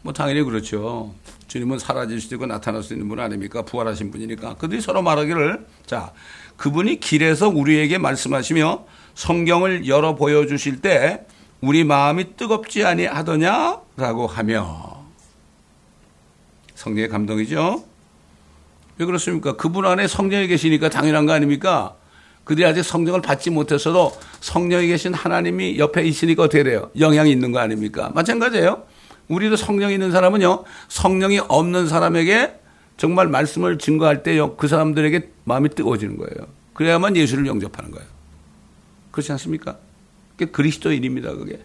뭐 0.02 0.14
당연히 0.14 0.42
그렇죠. 0.42 1.14
주님은 1.46 1.78
사라질 1.78 2.20
수도 2.20 2.36
있고 2.36 2.46
나타날 2.46 2.82
수 2.82 2.94
있는 2.94 3.06
분 3.06 3.20
아닙니까? 3.20 3.60
부활하신 3.62 4.10
분이니까. 4.10 4.54
그들이 4.54 4.80
서로 4.80 5.02
말하기를 5.02 5.66
자, 5.84 6.12
그분이 6.60 7.00
길에서 7.00 7.48
우리에게 7.48 7.96
말씀하시며 7.96 8.84
성경을 9.14 9.88
열어 9.88 10.14
보여주실 10.14 10.82
때 10.82 11.24
우리 11.62 11.84
마음이 11.84 12.36
뜨겁지 12.36 12.84
아니하더냐라고 12.84 14.26
하며 14.26 15.06
성령의 16.74 17.08
감동이죠. 17.08 17.82
왜 18.98 19.06
그렇습니까? 19.06 19.56
그분 19.56 19.86
안에 19.86 20.06
성령이 20.06 20.48
계시니까 20.48 20.90
당연한 20.90 21.24
거 21.24 21.32
아닙니까? 21.32 21.94
그들이 22.44 22.66
아직 22.66 22.82
성령을 22.82 23.22
받지 23.22 23.48
못했어도 23.48 24.12
성령이 24.40 24.88
계신 24.88 25.14
하나님이 25.14 25.78
옆에 25.78 26.02
있으니까 26.02 26.42
어떻게 26.42 26.62
돼요? 26.62 26.90
영향이 26.98 27.30
있는 27.30 27.52
거 27.52 27.58
아닙니까? 27.58 28.10
마찬가지예요. 28.14 28.84
우리도 29.28 29.56
성령이 29.56 29.94
있는 29.94 30.10
사람은요, 30.10 30.64
성령이 30.88 31.38
없는 31.48 31.88
사람에게 31.88 32.59
정말 33.00 33.28
말씀을 33.28 33.78
증거할 33.78 34.22
때요, 34.22 34.56
그 34.56 34.68
사람들에게 34.68 35.30
마음이 35.44 35.70
뜨거워지는 35.70 36.18
거예요. 36.18 36.46
그래야만 36.74 37.16
예수를 37.16 37.46
영접하는 37.46 37.92
거예요. 37.92 38.06
그렇지 39.10 39.32
않습니까? 39.32 39.78
그게 40.36 40.50
그리스도인입니다, 40.50 41.32
그게. 41.32 41.64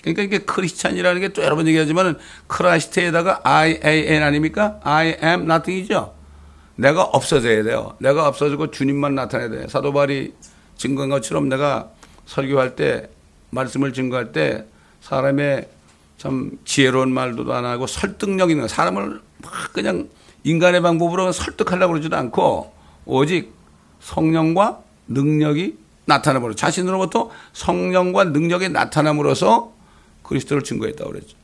그러니까 0.00 0.22
이게 0.22 0.38
Christian이라는 0.38 1.20
게 1.20 1.28
또 1.34 1.42
여러 1.42 1.54
번 1.54 1.68
얘기하지만은 1.68 2.16
Christ에다가 2.46 3.42
I, 3.44 3.78
A, 3.84 4.06
N 4.06 4.22
아닙니까? 4.22 4.80
I 4.82 5.18
am 5.22 5.42
nothing이죠. 5.42 6.14
내가 6.76 7.02
없어져야 7.02 7.62
돼요. 7.62 7.94
내가 7.98 8.28
없어지고 8.28 8.70
주님만 8.70 9.14
나타나야 9.14 9.50
돼. 9.50 9.68
사도 9.68 9.92
바울이 9.92 10.32
증거한 10.78 11.10
것처럼 11.10 11.50
내가 11.50 11.90
설교할 12.24 12.74
때, 12.74 13.10
말씀을 13.50 13.92
증거할 13.92 14.32
때 14.32 14.64
사람의 15.02 15.68
참 16.16 16.52
지혜로운 16.64 17.12
말도 17.12 17.52
안 17.52 17.66
하고 17.66 17.86
설득력 17.86 18.50
있는 18.50 18.66
사람을 18.66 19.25
막 19.38 19.72
그냥 19.72 20.08
인간의 20.44 20.80
방법으로 20.80 21.32
설득하려고 21.32 21.92
그러지도 21.92 22.16
않고 22.16 22.72
오직 23.04 23.52
성령과 24.00 24.82
능력이 25.08 25.78
나타남으로 26.04 26.54
자신으로부터 26.54 27.30
성령과 27.52 28.24
능력이 28.24 28.68
나타남으로써 28.68 29.72
그리스도를 30.22 30.62
증거했다고 30.62 31.10
그랬죠. 31.10 31.36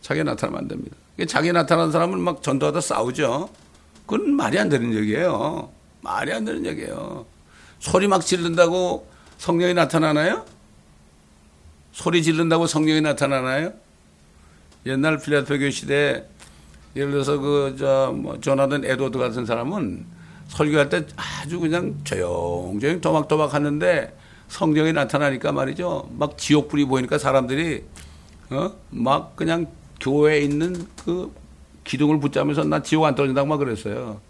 자기 0.00 0.24
나타나면 0.24 0.60
안 0.60 0.68
됩니다. 0.68 0.96
자기 1.28 1.52
나타난 1.52 1.92
사람은 1.92 2.18
막 2.20 2.42
전도하다 2.42 2.80
싸우죠. 2.80 3.50
그건 4.06 4.34
말이 4.34 4.58
안 4.58 4.68
되는 4.68 4.94
얘기예요. 4.94 5.70
말이 6.00 6.32
안 6.32 6.44
되는 6.44 6.64
얘기예요. 6.64 7.26
소리 7.78 8.08
막 8.08 8.24
지른다고 8.24 9.06
성령이 9.38 9.74
나타나나요? 9.74 10.44
소리 11.92 12.22
지른다고 12.22 12.66
성령이 12.66 13.02
나타나나요? 13.02 13.72
옛날 14.86 15.18
교회 15.18 15.70
시대에 15.70 16.24
예를 16.96 17.12
들어서 17.12 17.38
그, 17.38 17.76
저, 17.78 18.12
뭐, 18.14 18.40
조나단 18.40 18.84
에드워드 18.84 19.18
같은 19.18 19.46
사람은 19.46 20.04
설교할 20.48 20.88
때 20.88 21.06
아주 21.16 21.60
그냥 21.60 21.94
조용조용 22.04 23.00
도막도막 23.00 23.54
하는데 23.54 24.16
성령이 24.48 24.92
나타나니까 24.92 25.52
말이죠. 25.52 26.10
막 26.18 26.36
지옥불이 26.36 26.86
보이니까 26.86 27.18
사람들이, 27.18 27.84
어? 28.50 28.72
막 28.90 29.36
그냥 29.36 29.66
교회에 30.00 30.40
있는 30.40 30.86
그 31.04 31.32
기둥을 31.84 32.18
붙잡으면서 32.18 32.64
나 32.64 32.82
지옥 32.82 33.04
안 33.04 33.14
떨어진다고 33.14 33.46
막 33.46 33.58
그랬어요. 33.58 34.20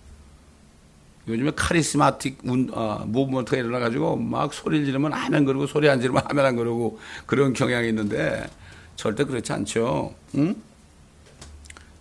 요즘에 1.28 1.52
카리스마틱 1.54 2.38
운, 2.44 2.70
어, 2.72 3.04
무브먼트가 3.06 3.56
일어나가지고 3.56 4.16
막 4.16 4.52
소리를 4.52 4.84
지르면 4.86 5.12
아멘 5.12 5.44
그러고 5.44 5.66
소리 5.66 5.88
안 5.88 6.00
지르면 6.00 6.22
아멘 6.26 6.44
안 6.44 6.56
그러고 6.56 6.98
그런 7.26 7.52
경향이 7.52 7.88
있는데 7.88 8.48
절대 8.96 9.24
그렇지 9.24 9.52
않죠. 9.52 10.14
응? 10.36 10.56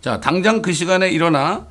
자, 0.00 0.18
당장 0.18 0.62
그 0.62 0.72
시간에 0.72 1.10
일어나 1.10 1.66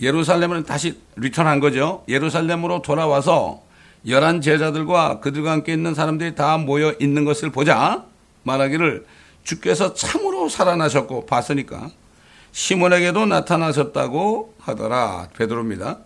예루살렘을 0.00 0.64
다시 0.64 0.98
리턴한 1.16 1.60
거죠. 1.60 2.02
예루살렘으로 2.08 2.80
돌아와서 2.80 3.62
열한 4.06 4.40
제자들과 4.40 5.20
그들과 5.20 5.50
함께 5.50 5.72
있는 5.72 5.94
사람들이 5.94 6.34
다 6.34 6.56
모여 6.56 6.94
있는 6.98 7.24
것을 7.24 7.50
보자 7.50 8.04
말하기를 8.44 9.04
주께서 9.44 9.94
참으로 9.94 10.48
살아나셨고 10.48 11.26
봤으니까 11.26 11.90
시몬에게도 12.52 13.26
나타나셨다고 13.26 14.54
하더라. 14.58 15.28
베드로입니다. 15.36 15.98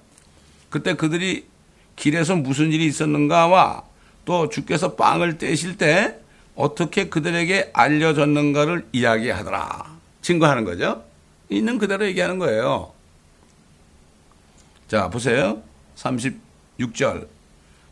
그때 0.68 0.94
그들이 0.94 1.46
길에서 1.94 2.34
무슨 2.34 2.72
일이 2.72 2.87
있었는가와 2.87 3.84
또 4.25 4.49
주께서 4.49 4.96
빵을 4.96 5.38
떼실 5.38 5.76
때 5.76 6.18
어떻게 6.56 7.08
그들에게 7.08 7.70
알려졌는가를 7.72 8.88
이야기하더라. 8.92 9.96
증거하는 10.22 10.64
거죠. 10.64 11.10
있는 11.50 11.78
그대로 11.78 12.07
얘기하는 12.07 12.38
거예요. 12.38 12.92
자, 14.88 15.09
보세요. 15.11 15.62
36절. 15.97 17.28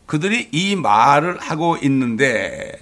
그들이 0.06 0.48
이 0.52 0.74
말을 0.74 1.38
하고 1.38 1.76
있는데 1.82 2.72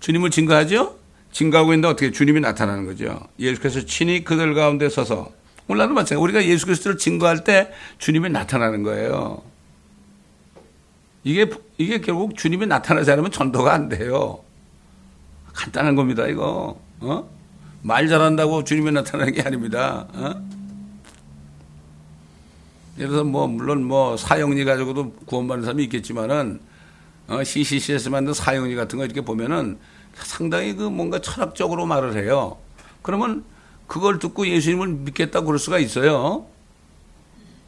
주님을 0.00 0.30
증거하죠? 0.30 0.96
증거하고 1.32 1.72
있는데 1.72 1.88
어떻게 1.88 2.12
주님이 2.12 2.40
나타나는 2.40 2.86
거죠. 2.86 3.20
예수께서 3.38 3.84
친히 3.84 4.22
그들 4.22 4.54
가운데 4.54 4.88
서서 4.88 5.32
오늘도 5.66 5.92
마찬가지. 5.92 6.14
우리가 6.14 6.44
예수 6.44 6.66
그리스도를 6.66 6.98
증거할 6.98 7.44
때 7.44 7.72
주님이 7.98 8.30
나타나는 8.30 8.82
거예요. 8.82 9.42
이게 11.24 11.50
이게 11.76 12.00
결국 12.00 12.36
주님이 12.36 12.66
나타나지 12.66 13.10
않으면 13.10 13.30
전도가 13.30 13.72
안 13.72 13.88
돼요. 13.88 14.42
간단한 15.52 15.94
겁니다, 15.94 16.26
이거. 16.26 16.80
어? 17.00 17.37
말 17.82 18.08
잘한다고 18.08 18.64
주님이 18.64 18.92
나타나는 18.92 19.32
게 19.32 19.42
아닙니다. 19.42 20.06
어? 20.12 20.34
들어서 22.96 23.22
뭐 23.22 23.46
물론 23.46 23.84
뭐 23.84 24.16
사형리 24.16 24.64
가지고도 24.64 25.12
구원받는 25.26 25.64
사람이 25.64 25.84
있겠지만은 25.84 26.60
어, 27.28 27.44
CCC에서 27.44 28.10
만든 28.10 28.32
사형리 28.32 28.74
같은 28.74 28.98
거 28.98 29.04
이렇게 29.04 29.20
보면은 29.20 29.78
상당히 30.14 30.74
그 30.74 30.82
뭔가 30.82 31.20
철학적으로 31.20 31.86
말을 31.86 32.16
해요. 32.16 32.58
그러면 33.02 33.44
그걸 33.86 34.18
듣고 34.18 34.46
예수님을 34.46 34.88
믿겠다고 34.88 35.46
그럴 35.46 35.58
수가 35.58 35.78
있어요. 35.78 36.46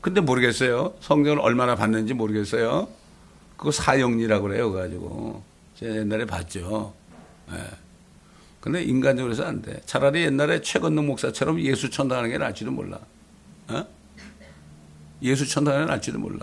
근데 0.00 0.20
모르겠어요. 0.20 0.94
성경을 1.00 1.40
얼마나 1.40 1.76
봤는지 1.76 2.14
모르겠어요. 2.14 2.88
그거 3.56 3.70
사형리라고 3.70 4.48
그래요. 4.48 4.72
그가지고 4.72 5.42
제가 5.76 5.96
옛날에 5.96 6.24
봤죠. 6.24 6.94
예. 7.52 7.89
네. 8.60 8.72
근데 8.72 8.82
인간적으로 8.82 9.32
해서 9.32 9.44
안 9.44 9.62
돼. 9.62 9.80
차라리 9.86 10.22
옛날에 10.22 10.60
최건능 10.60 11.06
목사처럼 11.06 11.60
예수 11.60 11.90
천당하는 11.90 12.30
게 12.30 12.38
나을지도 12.38 12.70
몰라. 12.70 12.98
어? 13.68 13.86
예수 15.22 15.48
천당하는 15.48 15.86
게 15.86 15.90
나을지도 15.90 16.18
몰라. 16.18 16.40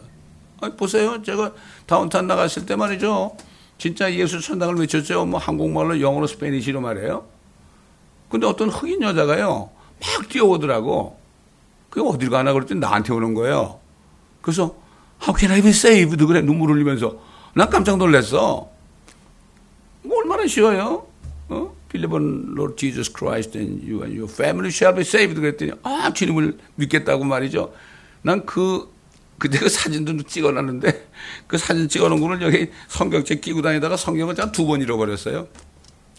아니, 0.61 0.75
보세요. 0.75 1.21
제가 1.21 1.53
다운타운 1.85 2.27
나갔을 2.27 2.65
때 2.65 2.75
말이죠. 2.75 3.37
진짜 3.77 4.11
예수 4.11 4.41
천당을 4.41 4.75
외쳤죠. 4.77 5.25
뭐 5.25 5.39
한국말로 5.39 6.01
영어로 6.01 6.25
스페니시로 6.25 6.81
말해요. 6.81 7.27
근데 8.29 8.47
어떤 8.47 8.69
흑인 8.69 9.01
여자가요. 9.03 9.69
막 9.99 10.29
뛰어오더라고. 10.29 11.19
그게 11.89 12.07
어딜 12.07 12.29
가나 12.29 12.53
그랬더니 12.53 12.79
나한테 12.79 13.13
오는 13.13 13.33
거예요. 13.33 13.79
그래서 14.41 14.75
How 15.21 15.37
can 15.37 15.51
I 15.51 15.61
be 15.61 15.69
saved? 15.69 16.23
그래 16.25 16.41
눈물 16.41 16.71
흘리면서 16.71 17.17
난 17.53 17.69
깜짝 17.69 17.97
놀랐어. 17.97 18.69
뭐 20.03 20.17
얼마나 20.19 20.45
쉬워요? 20.47 21.07
어? 21.49 21.75
Believe 21.89 22.13
on 22.15 22.53
Lord 22.55 22.75
Jesus 22.77 23.11
Christ 23.13 23.57
and 23.57 23.81
you 23.83 24.01
and 24.03 24.17
your 24.17 24.31
family 24.31 24.69
shall 24.69 24.93
be 24.95 25.01
saved. 25.01 25.39
그랬더니 25.39 25.71
아 25.83 26.11
주님을 26.13 26.57
믿겠다고 26.75 27.23
말이죠. 27.23 27.73
난 28.23 28.45
그 28.45 28.89
그때 29.37 29.59
그 29.59 29.69
사진도 29.69 30.21
찍어놨는데 30.23 31.09
그 31.47 31.57
사진 31.57 31.87
찍어놓은 31.87 32.19
거를 32.19 32.41
여기 32.41 32.71
성경책 32.87 33.41
끼고 33.41 33.61
다니다가 33.61 33.95
성경을 33.95 34.35
두 34.51 34.65
번 34.65 34.81
잃어버렸어요. 34.81 35.47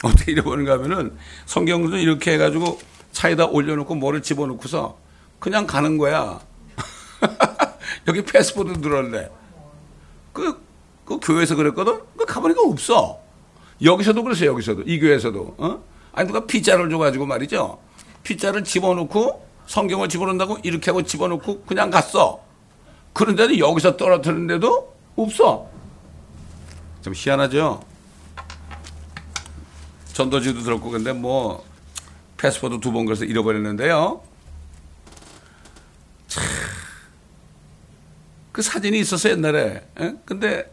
어떻게 0.05 0.33
잃어버린가 0.33 0.75
하면은 0.75 1.17
성경도 1.47 1.97
이렇게 1.97 2.35
해가지고 2.35 2.79
차에다 3.13 3.47
올려놓고 3.47 3.97
뭐를 3.97 4.23
집어넣고서 4.23 4.99
그냥 5.41 5.67
가는 5.67 5.99
거야. 5.99 6.41
여기 8.07 8.23
패스포드 8.23 8.79
늘었네. 8.79 9.29
그, 10.33 10.61
그 11.05 11.19
교회에서 11.21 11.57
그랬거든? 11.57 11.99
그 12.17 12.25
가보니까 12.25 12.63
없어. 12.63 13.19
여기서도 13.83 14.23
그랬어요, 14.23 14.51
여기서도. 14.51 14.83
이 14.83 14.99
교회에서도. 14.99 15.55
어? 15.59 15.83
아니, 16.13 16.27
누가 16.27 16.45
피자를 16.47 16.91
줘가지고 16.91 17.27
말이죠. 17.27 17.79
피자를 18.23 18.65
집어넣고 18.65 19.47
성경을 19.67 20.09
집어넣는다고 20.09 20.59
이렇게 20.63 20.91
하고 20.91 21.03
집어넣고 21.03 21.63
그냥 21.63 21.91
갔어. 21.91 22.43
그런데도 23.13 23.59
여기서 23.59 23.97
떨어뜨렸는데도 23.97 24.97
없어. 25.17 25.69
좀 27.03 27.13
희한하죠? 27.15 27.81
전도지도 30.13 30.63
들었고, 30.63 30.91
근데 30.91 31.13
뭐, 31.13 31.65
패스포드 32.37 32.81
두 32.81 32.91
번 32.93 33.05
그래서 33.07 33.25
잃어버렸는데요. 33.25 34.21
참. 36.27 36.45
그 38.51 38.63
사진이 38.63 38.99
있었어, 39.01 39.31
옛날에. 39.31 39.87
에? 40.01 40.15
근데, 40.25 40.69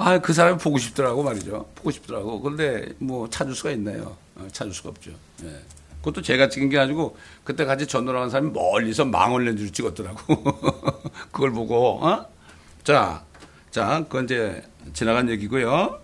아, 0.00 0.18
그 0.18 0.32
사람이 0.32 0.56
보고 0.58 0.78
싶더라고 0.78 1.22
말이죠. 1.22 1.66
보고 1.74 1.90
싶더라고. 1.90 2.40
그런데 2.40 2.94
뭐 2.98 3.28
찾을 3.28 3.54
수가 3.54 3.70
있나요? 3.72 4.16
어, 4.34 4.48
찾을 4.50 4.72
수가 4.72 4.88
없죠. 4.88 5.10
예. 5.44 5.60
그것도 5.98 6.22
제가 6.22 6.48
찍은 6.48 6.70
게 6.70 6.78
아니고 6.78 7.18
그때 7.44 7.66
같이 7.66 7.86
한 7.94 8.30
사람이 8.30 8.52
멀리서 8.52 9.04
망원 9.04 9.44
렌즈로 9.44 9.70
찍었더라고. 9.70 10.42
그걸 11.30 11.52
보고, 11.52 12.02
어? 12.02 12.24
자, 12.82 13.22
자, 13.70 14.02
그건 14.08 14.24
이제 14.24 14.62
지나간 14.94 15.28
얘기고요. 15.28 16.00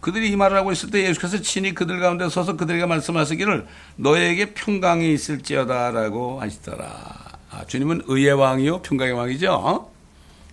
그들이 0.00 0.30
이 0.30 0.36
말을 0.36 0.54
하고 0.58 0.70
있을 0.70 0.90
때 0.90 1.02
예수께서 1.08 1.40
친히 1.40 1.74
그들 1.74 1.98
가운데 1.98 2.28
서서 2.28 2.56
그들에게 2.56 2.84
말씀하시기를 2.84 3.66
너에게 3.96 4.52
평강이 4.52 5.14
있을지어다라고 5.14 6.42
하시더라. 6.42 7.38
아, 7.50 7.64
주님은 7.66 8.02
의의 8.06 8.34
왕이요 8.34 8.82
평강의 8.82 9.14
왕이죠. 9.14 9.52
어? 9.52 9.90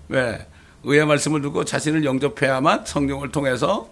왜? 0.07 0.47
의의 0.85 1.05
말씀을 1.05 1.41
듣고 1.41 1.65
자신을 1.65 2.05
영접해야만 2.05 2.85
성경을 2.85 3.31
통해서 3.31 3.89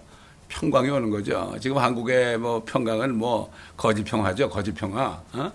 평강이 0.48 0.90
오는 0.90 1.10
거죠. 1.10 1.56
지금 1.60 1.78
한국의 1.80 2.38
뭐 2.38 2.64
평강은 2.64 3.16
뭐 3.16 3.52
거짓평화죠. 3.78 4.50
거짓평화. 4.50 5.24
어? 5.34 5.52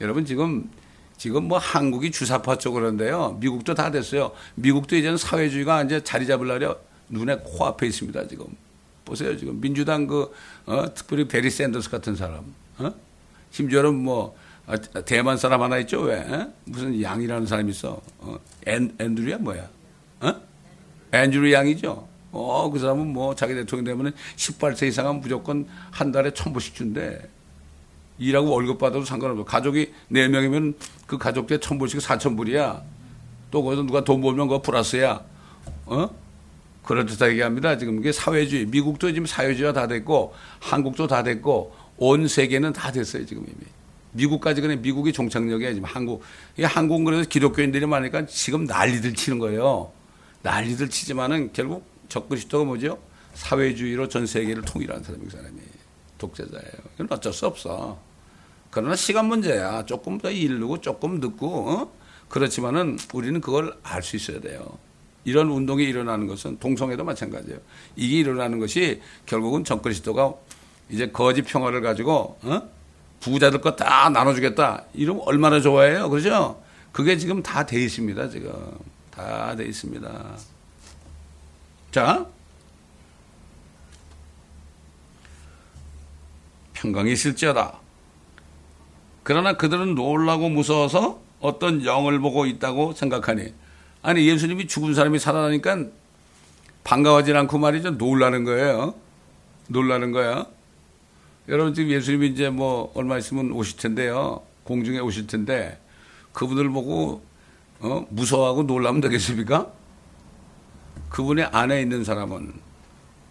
여러분 0.00 0.24
지금 0.24 0.68
지금 1.16 1.44
뭐 1.44 1.58
한국이 1.58 2.10
주사파 2.10 2.58
쪽으로인데요. 2.58 3.38
미국도 3.40 3.74
다 3.74 3.90
됐어요. 3.90 4.32
미국도 4.56 4.96
이제는 4.96 5.16
사회주의가 5.16 5.84
이제 5.84 6.02
자리 6.02 6.26
잡을 6.26 6.48
날이 6.48 6.66
눈에 7.08 7.36
코앞에 7.36 7.86
있습니다. 7.86 8.26
지금 8.26 8.46
보세요. 9.04 9.36
지금 9.36 9.60
민주당 9.60 10.08
그 10.08 10.32
어, 10.66 10.92
특별히 10.92 11.28
베리 11.28 11.50
샌더스 11.50 11.88
같은 11.90 12.16
사람. 12.16 12.52
어? 12.78 12.92
심지어는 13.52 13.94
뭐 13.94 14.36
아, 14.66 14.76
대만 14.76 15.36
사람 15.36 15.62
하나 15.62 15.78
있죠. 15.78 16.00
왜? 16.00 16.20
어? 16.20 16.52
무슨 16.64 17.00
양이라는 17.00 17.46
사람이 17.46 17.70
있어. 17.70 18.00
어? 18.18 18.38
앤, 18.66 18.96
앤드류야 18.98 19.38
뭐야? 19.38 19.68
어? 21.12 21.16
앤드류 21.16 21.52
양이죠. 21.52 22.08
어, 22.32 22.70
그 22.70 22.78
사람은 22.78 23.12
뭐 23.12 23.34
자기 23.34 23.54
대통령 23.54 23.84
되면 23.84 24.14
18세 24.36 24.88
이상은 24.88 25.20
무조건 25.20 25.66
한 25.90 26.12
달에 26.12 26.32
천불씩 26.32 26.74
준대. 26.74 27.20
일하고 28.18 28.50
월급 28.50 28.78
받아도 28.78 29.04
상관없어. 29.04 29.44
가족이 29.44 29.92
4명이면 30.12 30.74
그 31.06 31.18
가족대 31.18 31.58
천불씩 31.58 32.00
4천불이야. 32.00 32.82
또 33.50 33.62
거기서 33.64 33.82
누가 33.82 34.04
돈 34.04 34.20
벌면 34.20 34.46
그거 34.46 34.62
플러스야. 34.62 35.22
어? 35.86 36.10
그럴듯하게 36.84 37.42
합니다. 37.42 37.78
지금 37.78 37.98
이게 37.98 38.12
사회주의. 38.12 38.66
미국도 38.66 39.12
지금 39.12 39.26
사회주의가 39.26 39.72
다 39.72 39.86
됐고, 39.86 40.34
한국도 40.60 41.06
다 41.06 41.22
됐고, 41.22 41.74
온 41.96 42.28
세계는 42.28 42.72
다 42.72 42.90
됐어요, 42.92 43.24
지금 43.26 43.44
이미. 43.44 43.66
미국까지 44.12 44.60
그냥 44.60 44.80
미국이 44.82 45.12
종착역이야, 45.12 45.74
지금 45.74 45.84
한국. 45.84 46.22
이 46.58 46.62
한국은 46.62 47.04
그래서 47.04 47.28
기독교인들이 47.28 47.86
많으니까 47.86 48.26
지금 48.26 48.64
난리들 48.64 49.14
치는 49.14 49.38
거예요. 49.38 49.92
난리들 50.42 50.88
치지만은 50.90 51.52
결국 51.52 51.84
적그리스도가 52.08 52.64
뭐죠? 52.64 52.98
사회주의로 53.34 54.08
전 54.08 54.26
세계를 54.26 54.62
통일한 54.62 55.02
사람이 55.02 55.24
그 55.24 55.30
사람이 55.30 55.58
독재자예요. 56.18 56.72
이건 56.94 57.06
어쩔 57.10 57.32
수 57.32 57.46
없어. 57.46 57.98
그러나 58.70 58.96
시간 58.96 59.26
문제야. 59.26 59.84
조금 59.86 60.18
더 60.18 60.30
이르고 60.30 60.80
조금 60.80 61.20
늦고 61.20 61.70
어? 61.70 61.92
그렇지만은 62.28 62.98
우리는 63.12 63.40
그걸 63.40 63.76
알 63.82 64.02
수 64.02 64.16
있어야 64.16 64.40
돼요. 64.40 64.78
이런 65.24 65.48
운동이 65.50 65.84
일어나는 65.84 66.26
것은 66.26 66.58
동성애도 66.58 67.04
마찬가지예요. 67.04 67.58
이게 67.96 68.18
일어나는 68.20 68.58
것이 68.58 69.00
결국은 69.26 69.64
적그리스도가 69.64 70.34
이제 70.88 71.10
거짓 71.10 71.42
평화를 71.42 71.80
가지고 71.82 72.38
어? 72.42 72.62
부자들 73.20 73.60
거 73.60 73.76
다 73.76 74.08
나눠주겠다. 74.10 74.84
이러면 74.94 75.22
얼마나 75.26 75.60
좋아해요. 75.60 76.08
그렇죠? 76.08 76.62
그게 76.92 77.16
지금 77.18 77.42
다 77.42 77.66
돼 77.66 77.82
있습니다. 77.82 78.28
지금 78.30 78.52
다 79.20 79.54
돼 79.56 79.64
있습니다. 79.66 80.36
자, 81.90 82.26
평강이 86.72 87.12
있을지어다. 87.12 87.78
그러나 89.22 89.56
그들은 89.56 89.94
놀라고 89.94 90.48
무서워서 90.48 91.20
어떤 91.40 91.84
영을 91.84 92.18
보고 92.20 92.46
있다고 92.46 92.92
생각하니. 92.92 93.52
아니, 94.02 94.26
예수님이 94.26 94.66
죽은 94.66 94.94
사람이 94.94 95.18
살아나니까 95.18 95.86
반가워하지 96.84 97.34
않고 97.34 97.58
말이죠. 97.58 97.90
놀라는 97.92 98.44
거예요. 98.44 98.94
놀라는 99.68 100.12
거야. 100.12 100.46
여러분 101.48 101.74
지금 101.74 101.90
예수님이 101.90 102.28
이제 102.28 102.48
뭐 102.48 102.92
얼마 102.94 103.18
있으면 103.18 103.52
오실 103.52 103.76
텐데요. 103.76 104.42
공중에 104.64 105.00
오실 105.00 105.26
텐데 105.26 105.78
그분을 106.32 106.70
보고 106.70 107.22
어? 107.80 108.06
무서워하고 108.10 108.64
놀라면 108.64 109.00
되겠습니까? 109.00 109.70
그분의 111.08 111.46
안에 111.46 111.80
있는 111.82 112.04
사람은 112.04 112.52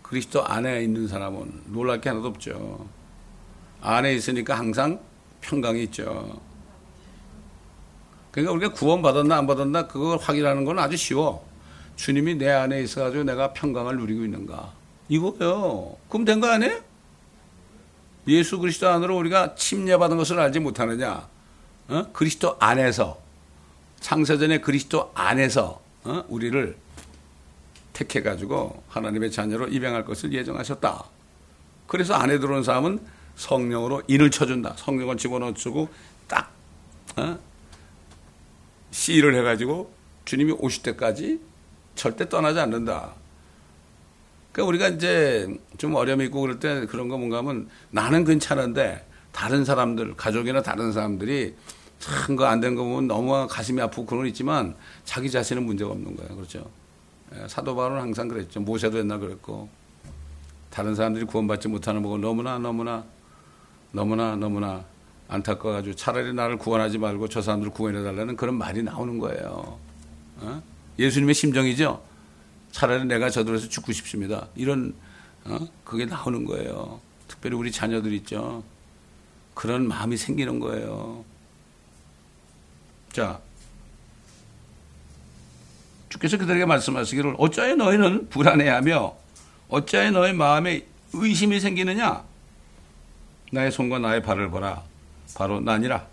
그리스도 0.01 0.43
안에 0.45 0.83
있는 0.83 1.07
사람은 1.07 1.63
놀랄 1.67 2.01
게 2.01 2.09
하나도 2.09 2.27
없죠. 2.29 2.88
안에 3.81 4.13
있으니까 4.15 4.57
항상 4.57 4.99
평강이 5.41 5.83
있죠. 5.83 6.39
그러니까 8.31 8.53
우리가 8.53 8.73
구원 8.73 9.01
받았나 9.01 9.38
안 9.38 9.47
받았나 9.47 9.88
그걸 9.88 10.17
확인하는 10.17 10.65
건 10.65 10.79
아주 10.79 10.97
쉬워. 10.97 11.47
주님이 11.95 12.35
내 12.35 12.49
안에 12.49 12.81
있어가지고 12.81 13.23
내가 13.23 13.53
평강을 13.53 13.97
누리고 13.97 14.23
있는가. 14.25 14.71
이거요. 15.09 15.95
그럼 16.09 16.25
된 16.25 16.39
거 16.39 16.47
아니에요? 16.47 16.79
예수 18.27 18.59
그리스도 18.59 18.89
안으로 18.89 19.17
우리가 19.17 19.55
침례받은 19.55 20.17
것을 20.17 20.39
알지 20.39 20.59
못하느냐? 20.59 21.27
어? 21.89 22.05
그리스도 22.13 22.57
안에서 22.59 23.19
창세전에 23.99 24.59
그리스도 24.59 25.12
안에서 25.13 25.81
어? 26.03 26.23
우리를 26.29 26.75
택해 27.93 28.21
가지고 28.21 28.83
하나님의 28.88 29.31
자녀로 29.31 29.67
입양할 29.67 30.05
것을 30.05 30.31
예정하셨다. 30.33 31.03
그래서 31.88 32.13
안에 32.13 32.39
들어온 32.39 32.63
사람은 32.63 32.99
성령으로 33.35 34.03
인을 34.07 34.31
쳐준다. 34.31 34.75
성령을 34.77 35.17
집어넣어주고 35.17 35.89
딱 36.27 36.51
어? 37.17 37.38
시를 38.91 39.35
해가지고 39.35 39.91
주님이 40.25 40.53
오실 40.59 40.83
때까지 40.83 41.39
절대 41.95 42.29
떠나지 42.29 42.59
않는다. 42.59 43.13
그러니까 44.51 44.67
우리가 44.69 44.88
이제 44.89 45.47
좀 45.77 45.95
어려움이 45.95 46.25
있고 46.25 46.41
그럴 46.41 46.59
때 46.59 46.85
그런 46.85 47.07
거 47.07 47.17
뭔가 47.17 47.38
하면 47.38 47.69
나는 47.91 48.23
괜찮은데 48.23 49.05
다른 49.31 49.63
사람들, 49.63 50.15
가족이나 50.15 50.62
다른 50.62 50.91
사람들이 50.91 51.55
참 51.99 52.35
거안된거 52.35 52.83
보면 52.83 53.07
너무 53.07 53.47
가슴이 53.47 53.81
아프고 53.81 54.05
그런 54.05 54.23
거 54.23 54.27
있지만 54.27 54.75
자기 55.03 55.29
자신은 55.29 55.63
문제가 55.65 55.91
없는 55.91 56.15
거예요. 56.15 56.35
그렇죠? 56.35 56.69
예, 57.35 57.47
사도 57.47 57.75
바울은 57.75 57.99
항상 57.99 58.27
그랬죠. 58.27 58.59
모세도 58.62 58.99
옛날 58.99 59.19
그랬고 59.19 59.69
다른 60.69 60.95
사람들이 60.95 61.25
구원받지 61.25 61.67
못하는 61.67 62.01
보고 62.01 62.17
너무나 62.17 62.57
너무나 62.57 63.03
너무나 63.91 64.35
너무나 64.35 64.85
안타까워가지고 65.27 65.95
차라리 65.95 66.33
나를 66.33 66.57
구원하지 66.57 66.97
말고 66.97 67.27
저 67.27 67.41
사람들을 67.41 67.73
구원해 67.73 68.01
달라는 68.01 68.35
그런 68.35 68.55
말이 68.55 68.81
나오는 68.81 69.19
거예요. 69.19 69.77
어? 70.38 70.63
예수님의 70.97 71.35
심정이죠. 71.35 72.01
차라리 72.71 73.05
내가 73.05 73.29
저들에서 73.29 73.67
죽고 73.67 73.91
싶습니다. 73.91 74.47
이런 74.55 74.93
어? 75.45 75.59
그게 75.83 76.05
나오는 76.05 76.45
거예요. 76.45 76.99
특별히 77.27 77.55
우리 77.57 77.71
자녀들 77.71 78.13
있죠. 78.13 78.63
그런 79.53 79.88
마음이 79.88 80.17
생기는 80.17 80.59
거예요. 80.59 81.23
자, 83.11 83.39
주께서 86.09 86.37
그들에게 86.37 86.65
말씀하시기를 86.65 87.35
어찌하여 87.37 87.75
너희는 87.75 88.29
불안해하며 88.29 89.15
어찌하여 89.69 90.11
너희 90.11 90.33
마음에 90.33 90.85
의심이 91.13 91.59
생기느냐? 91.59 92.23
나의 93.51 93.71
손과 93.71 93.99
나의 93.99 94.21
발을 94.21 94.49
보라. 94.49 94.83
바로 95.35 95.59
나니라. 95.59 96.05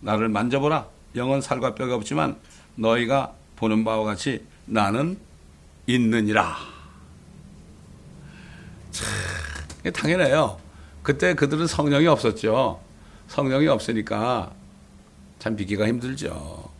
나를 0.00 0.28
만져보라. 0.28 0.86
영은 1.16 1.40
살과 1.40 1.74
뼈가 1.74 1.94
없지만 1.96 2.36
너희가 2.76 3.34
보는 3.56 3.84
바와 3.84 4.04
같이 4.04 4.44
나는 4.66 5.18
있느니라. 5.86 6.56
참, 8.90 9.92
당연해요. 9.92 10.58
그때 11.02 11.34
그들은 11.34 11.66
성령이 11.66 12.06
없었죠. 12.06 12.80
성령이 13.28 13.68
없으니까 13.68 14.52
참 15.40 15.56
믿기가 15.56 15.88
힘들죠. 15.88 16.70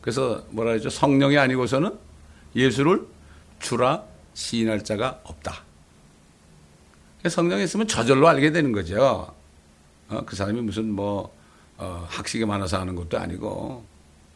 그래서 0.00 0.44
뭐라 0.50 0.70
그러죠? 0.70 0.88
성령이 0.88 1.36
아니고서는 1.36 1.98
예수를 2.56 3.06
주라 3.58 4.04
시인할 4.32 4.84
자가 4.84 5.20
없다. 5.24 5.64
성령이 7.28 7.64
있으면 7.64 7.88
저절로 7.88 8.28
알게 8.28 8.52
되는 8.52 8.72
거죠. 8.72 9.34
어, 10.08 10.24
그 10.24 10.36
사람이 10.36 10.62
무슨 10.62 10.90
뭐 10.92 11.36
어, 11.76 12.06
학식이 12.08 12.44
많아서 12.46 12.80
하는 12.80 12.94
것도 12.94 13.18
아니고 13.18 13.84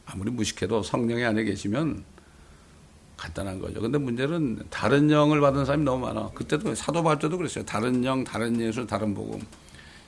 아무리 0.05 0.31
무식해도 0.33 0.83
성령이 0.83 1.25
안에 1.25 1.45
계시면 1.45 2.05
간단한 3.17 3.61
거죠. 3.61 3.81
근데 3.81 3.97
문제는 3.99 4.65
다른 4.71 5.09
영을 5.09 5.41
받은 5.41 5.65
사람이 5.65 5.85
너무 5.85 6.05
많아. 6.05 6.31
그때도 6.31 6.75
사도 6.75 7.05
때도 7.17 7.39
그랬어요. 7.39 7.65
다른 7.65 8.05
영, 8.05 8.25
다른 8.25 8.61
예수, 8.61 8.85
다른 8.85 9.15
복음. 9.15 9.41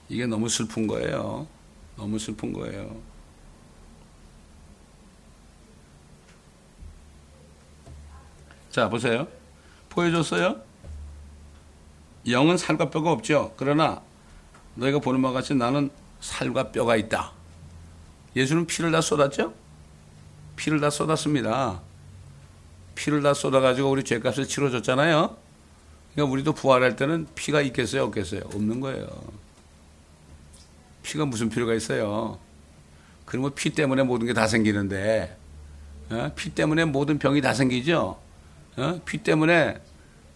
이게 0.08 0.26
너무 0.26 0.48
슬픈 0.48 0.88
거예요. 0.88 1.46
너무 1.96 2.18
슬픈 2.18 2.52
거예요. 2.52 3.13
자, 8.74 8.88
보세요. 8.88 9.28
보여줬어요? 9.88 10.60
영은 12.26 12.56
살과 12.56 12.90
뼈가 12.90 13.12
없죠. 13.12 13.54
그러나 13.56 14.02
너희가 14.74 14.98
보는 14.98 15.22
바와 15.22 15.32
같이 15.32 15.54
나는 15.54 15.90
살과 16.20 16.72
뼈가 16.72 16.96
있다. 16.96 17.30
예수는 18.34 18.66
피를 18.66 18.90
다 18.90 19.00
쏟았죠? 19.00 19.54
피를 20.56 20.80
다 20.80 20.90
쏟았습니다. 20.90 21.82
피를 22.96 23.22
다 23.22 23.32
쏟아가지고 23.32 23.90
우리 23.92 24.02
죄값을 24.02 24.48
치러줬잖아요. 24.48 25.36
그러니까 26.12 26.32
우리도 26.32 26.54
부활할 26.54 26.96
때는 26.96 27.28
피가 27.36 27.60
있겠어요? 27.60 28.02
없겠어요? 28.06 28.40
없는 28.52 28.80
거예요. 28.80 29.06
피가 31.04 31.26
무슨 31.26 31.48
필요가 31.48 31.74
있어요? 31.74 32.40
그러면 33.24 33.54
피 33.54 33.70
때문에 33.70 34.02
모든 34.02 34.26
게 34.26 34.32
다 34.32 34.48
생기는데, 34.48 35.36
어? 36.10 36.32
피 36.34 36.52
때문에 36.52 36.86
모든 36.86 37.20
병이 37.20 37.40
다 37.40 37.54
생기죠? 37.54 38.23
어? 38.76 39.00
피 39.04 39.18
때문에, 39.18 39.80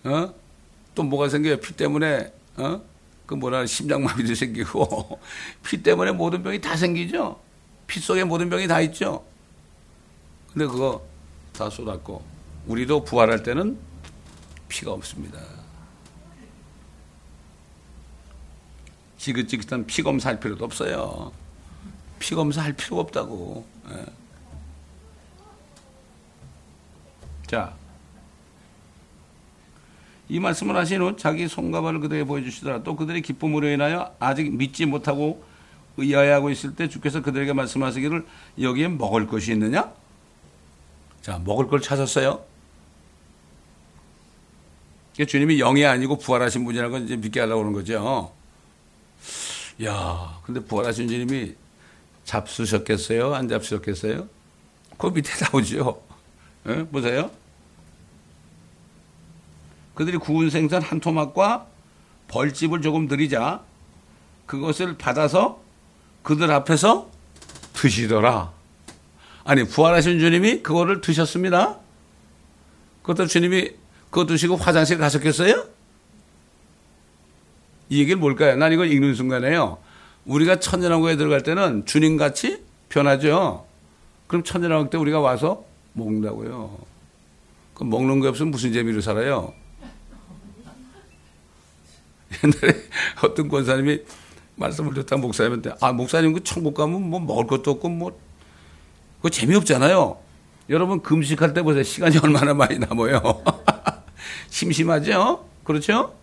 어? 0.05 0.35
또 0.95 1.03
뭐가 1.03 1.29
생겨요? 1.29 1.59
피 1.59 1.75
때문에, 1.75 2.33
어? 2.57 2.81
그 3.27 3.35
뭐라, 3.35 3.67
심장마비도 3.67 4.35
생기고, 4.35 5.21
피 5.65 5.83
때문에 5.83 6.13
모든 6.13 6.43
병이 6.43 6.61
다 6.61 6.77
생기죠? 6.77 7.41
피 7.87 8.01
속에 8.01 8.25
모든 8.25 8.49
병이 8.49 8.69
다 8.69 8.81
있죠? 8.83 9.25
근데 10.53 10.67
그거 10.67 11.05
다 11.53 11.69
쏟았고, 11.69 12.23
우리도 12.67 13.05
부활할 13.05 13.43
때는 13.43 13.79
피가 14.69 14.93
없습니다. 14.93 15.41
지긋지긋한 19.19 19.87
피 19.87 20.03
검사할 20.03 20.39
필요도 20.39 20.65
없어요. 20.65 21.33
피 22.19 22.35
검사할 22.35 22.73
필요가 22.73 23.03
없다고. 23.03 23.67
예. 23.91 24.07
자, 27.47 27.75
이 30.29 30.41
말씀을 30.41 30.77
하신 30.77 31.01
후 31.01 31.17
자기 31.17 31.49
손과 31.49 31.81
발을 31.81 32.01
그들에게 32.01 32.25
보여주시더라. 32.25 32.83
또 32.83 32.97
그들의 32.97 33.23
기쁨으로 33.23 33.69
인하여 33.69 34.15
아직 34.19 34.55
믿지 34.55 34.85
못하고 34.85 35.43
의아해하고 35.97 36.51
있을 36.51 36.75
때 36.75 36.89
주께서 36.89 37.23
그들에게 37.23 37.53
말씀하시기를 37.53 38.27
여기에 38.61 38.89
먹을 38.89 39.27
것이 39.27 39.53
있느냐? 39.53 39.93
자, 41.23 41.41
먹을 41.45 41.67
걸 41.67 41.81
찾았어요. 41.81 42.45
주님이 45.27 45.59
영이 45.59 45.85
아니고 45.85 46.19
부활하신 46.19 46.65
분이라고 46.65 46.99
이제 46.99 47.17
믿게 47.17 47.41
하려고 47.41 47.63
그러는 47.63 47.79
거죠. 47.79 48.33
야, 49.85 50.41
근데 50.45 50.61
부활하신 50.61 51.09
주님이 51.09 51.55
잡수셨겠어요? 52.25 53.35
안 53.35 53.49
잡수셨겠어요? 53.49 54.29
그 54.97 55.07
밑에 55.09 55.31
나오죠. 55.45 56.03
예? 56.69 56.85
보세요. 56.85 57.31
그들이 59.99 60.17
구운 60.17 60.49
생선 60.49 60.81
한 60.81 61.01
토막과 61.01 61.67
벌집을 62.29 62.83
조금 62.83 63.09
드리자 63.09 63.65
그것을 64.47 64.97
받아서 64.97 65.61
그들 66.23 66.53
앞에서 66.53 67.11
드시더라. 67.73 68.53
아니, 69.43 69.65
부활하신 69.65 70.21
주님이 70.21 70.63
그거를 70.63 71.01
드셨습니다. 71.01 71.81
그것도 73.03 73.27
주님이 73.27 73.73
그거 74.11 74.25
드시고 74.25 74.55
화장실 74.55 74.99
가셨겠어요? 74.99 75.67
이 77.89 77.99
얘기는 77.99 78.21
뭘까요? 78.21 78.55
난 78.55 78.73
이걸 78.73 78.93
읽는 78.93 79.17
순간에요. 79.17 79.79
우리가 80.27 80.61
천연왕국에 80.61 81.17
들어갈 81.17 81.43
때는 81.43 81.87
주님같이 81.87 82.63
변하죠. 82.89 83.67
그럼 84.29 84.45
천연왕국 84.45 84.91
때 84.91 84.97
우리가 84.97 85.19
와서 85.19 85.65
먹는다고요. 85.95 86.79
그럼 87.75 87.91
먹는 87.91 88.21
게 88.21 88.29
없으면 88.29 88.53
무슨 88.53 88.73
재미로 88.73 89.01
살아요? 89.01 89.58
옛날에 92.45 92.83
어떤 93.23 93.49
권사님이 93.49 94.01
말씀을 94.57 94.95
듣다 94.95 95.17
목사님한테 95.17 95.73
아 95.81 95.93
목사님 95.93 96.33
그 96.33 96.43
천국 96.43 96.75
가면 96.75 97.03
뭐 97.03 97.21
먹을 97.21 97.47
것도 97.47 97.73
없고 97.73 97.89
뭐 97.89 98.19
그거 99.17 99.29
재미없잖아요. 99.31 100.19
여러분 100.71 101.01
금식할 101.01 101.55
때 101.55 101.63
보세요. 101.63 101.83
시간이 101.83 102.19
얼마나 102.23 102.55
많이 102.55 102.79
남아요. 102.79 103.43
심심하죠? 104.51 105.47
그렇죠? 105.65 106.15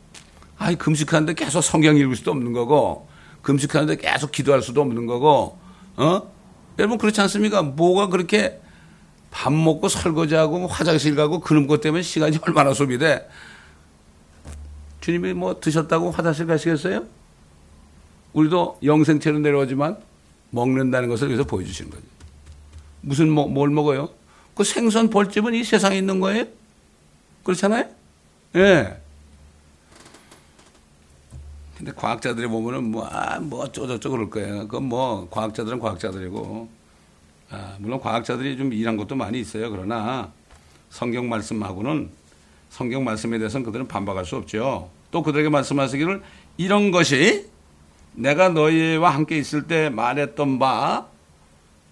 아이 0.57 0.75
금식하는데 0.75 1.33
계속 1.33 1.61
성경 1.61 1.97
읽을 1.97 2.15
수도 2.15 2.31
없는 2.31 2.53
거고 2.53 3.07
금식하는데 3.41 3.97
계속 3.97 4.31
기도할 4.31 4.61
수도 4.61 4.81
없는 4.81 5.05
거고 5.05 5.57
어? 5.97 6.31
여러분 6.77 6.97
그렇지 6.97 7.21
않습니까? 7.21 7.61
뭐가 7.61 8.07
그렇게 8.07 8.59
밥 9.31 9.51
먹고 9.51 9.89
설거지하고 9.89 10.67
화장실 10.67 11.15
가고 11.15 11.39
그런 11.39 11.67
것 11.67 11.81
때문에 11.81 12.01
시간이 12.01 12.39
얼마나 12.41 12.73
소비돼? 12.73 13.27
주님이 15.05 15.33
뭐 15.33 15.59
드셨다고 15.59 16.09
화장실 16.09 16.47
가시겠어요? 16.47 17.05
우리도 18.33 18.79
영생체로 18.83 19.37
내려오지만 19.37 19.97
먹는다는 20.49 21.09
것을 21.09 21.27
여기서 21.27 21.43
보여주시는 21.43 21.91
거죠. 21.91 22.03
무슨 23.01 23.29
뭐, 23.29 23.47
뭘 23.47 23.69
먹어요? 23.69 24.09
그 24.55 24.63
생선 24.63 25.11
벌집은 25.11 25.53
이 25.53 25.63
세상에 25.63 25.95
있는 25.95 26.19
거예요? 26.19 26.45
그렇잖아요? 27.43 27.87
예. 28.55 28.59
네. 28.59 29.01
근데 31.77 31.91
과학자들이 31.91 32.47
보면은 32.47 32.85
뭐, 32.85 33.05
아, 33.05 33.39
뭐 33.39 33.59
어쩌고저쩌고 33.59 34.15
그럴 34.15 34.29
거예요. 34.31 34.61
그건 34.61 34.85
뭐, 34.85 35.29
과학자들은 35.29 35.77
과학자들이고, 35.77 36.67
아, 37.51 37.75
물론 37.77 37.99
과학자들이 37.99 38.57
좀 38.57 38.73
일한 38.73 38.97
것도 38.97 39.13
많이 39.15 39.39
있어요. 39.39 39.69
그러나 39.69 40.31
성경 40.89 41.29
말씀하고는 41.29 42.09
성경 42.71 43.03
말씀에 43.03 43.37
대해서는 43.37 43.65
그들은 43.65 43.87
반박할 43.87 44.25
수 44.25 44.35
없죠. 44.37 44.94
또 45.11 45.23
그들에게 45.23 45.49
말씀하시기를 45.49 46.21
이런 46.57 46.91
것이 46.91 47.47
내가 48.13 48.49
너희와 48.49 49.09
함께 49.09 49.37
있을 49.37 49.63
때 49.63 49.89
말했던 49.89 50.59
바 50.59 51.07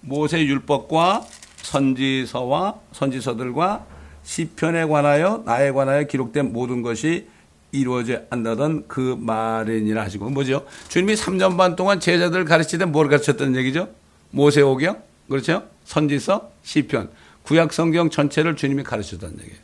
모세 0.01 0.45
율법과 0.45 1.25
선지서와 1.57 2.75
선지서들과 2.91 3.85
시편에 4.23 4.85
관하여 4.85 5.43
나에 5.45 5.71
관하여 5.71 6.03
기록된 6.03 6.53
모든 6.53 6.81
것이 6.81 7.27
이루어져 7.71 8.21
안다던 8.29 8.87
그 8.87 9.17
말이니라 9.19 10.03
하시고 10.03 10.29
뭐죠? 10.29 10.65
주님이 10.89 11.15
3년 11.15 11.57
반 11.57 11.75
동안 11.75 11.99
제자들 11.99 12.45
가르치던 12.45 12.91
뭘 12.91 13.09
가르쳤다는 13.09 13.55
얘기죠? 13.57 13.89
모세오경 14.31 15.01
그렇죠? 15.27 15.63
선지서 15.85 16.51
시편 16.63 17.09
구약 17.43 17.73
성경 17.73 18.09
전체를 18.09 18.55
주님이 18.55 18.83
가르쳤다는 18.83 19.39
얘기예요. 19.39 19.57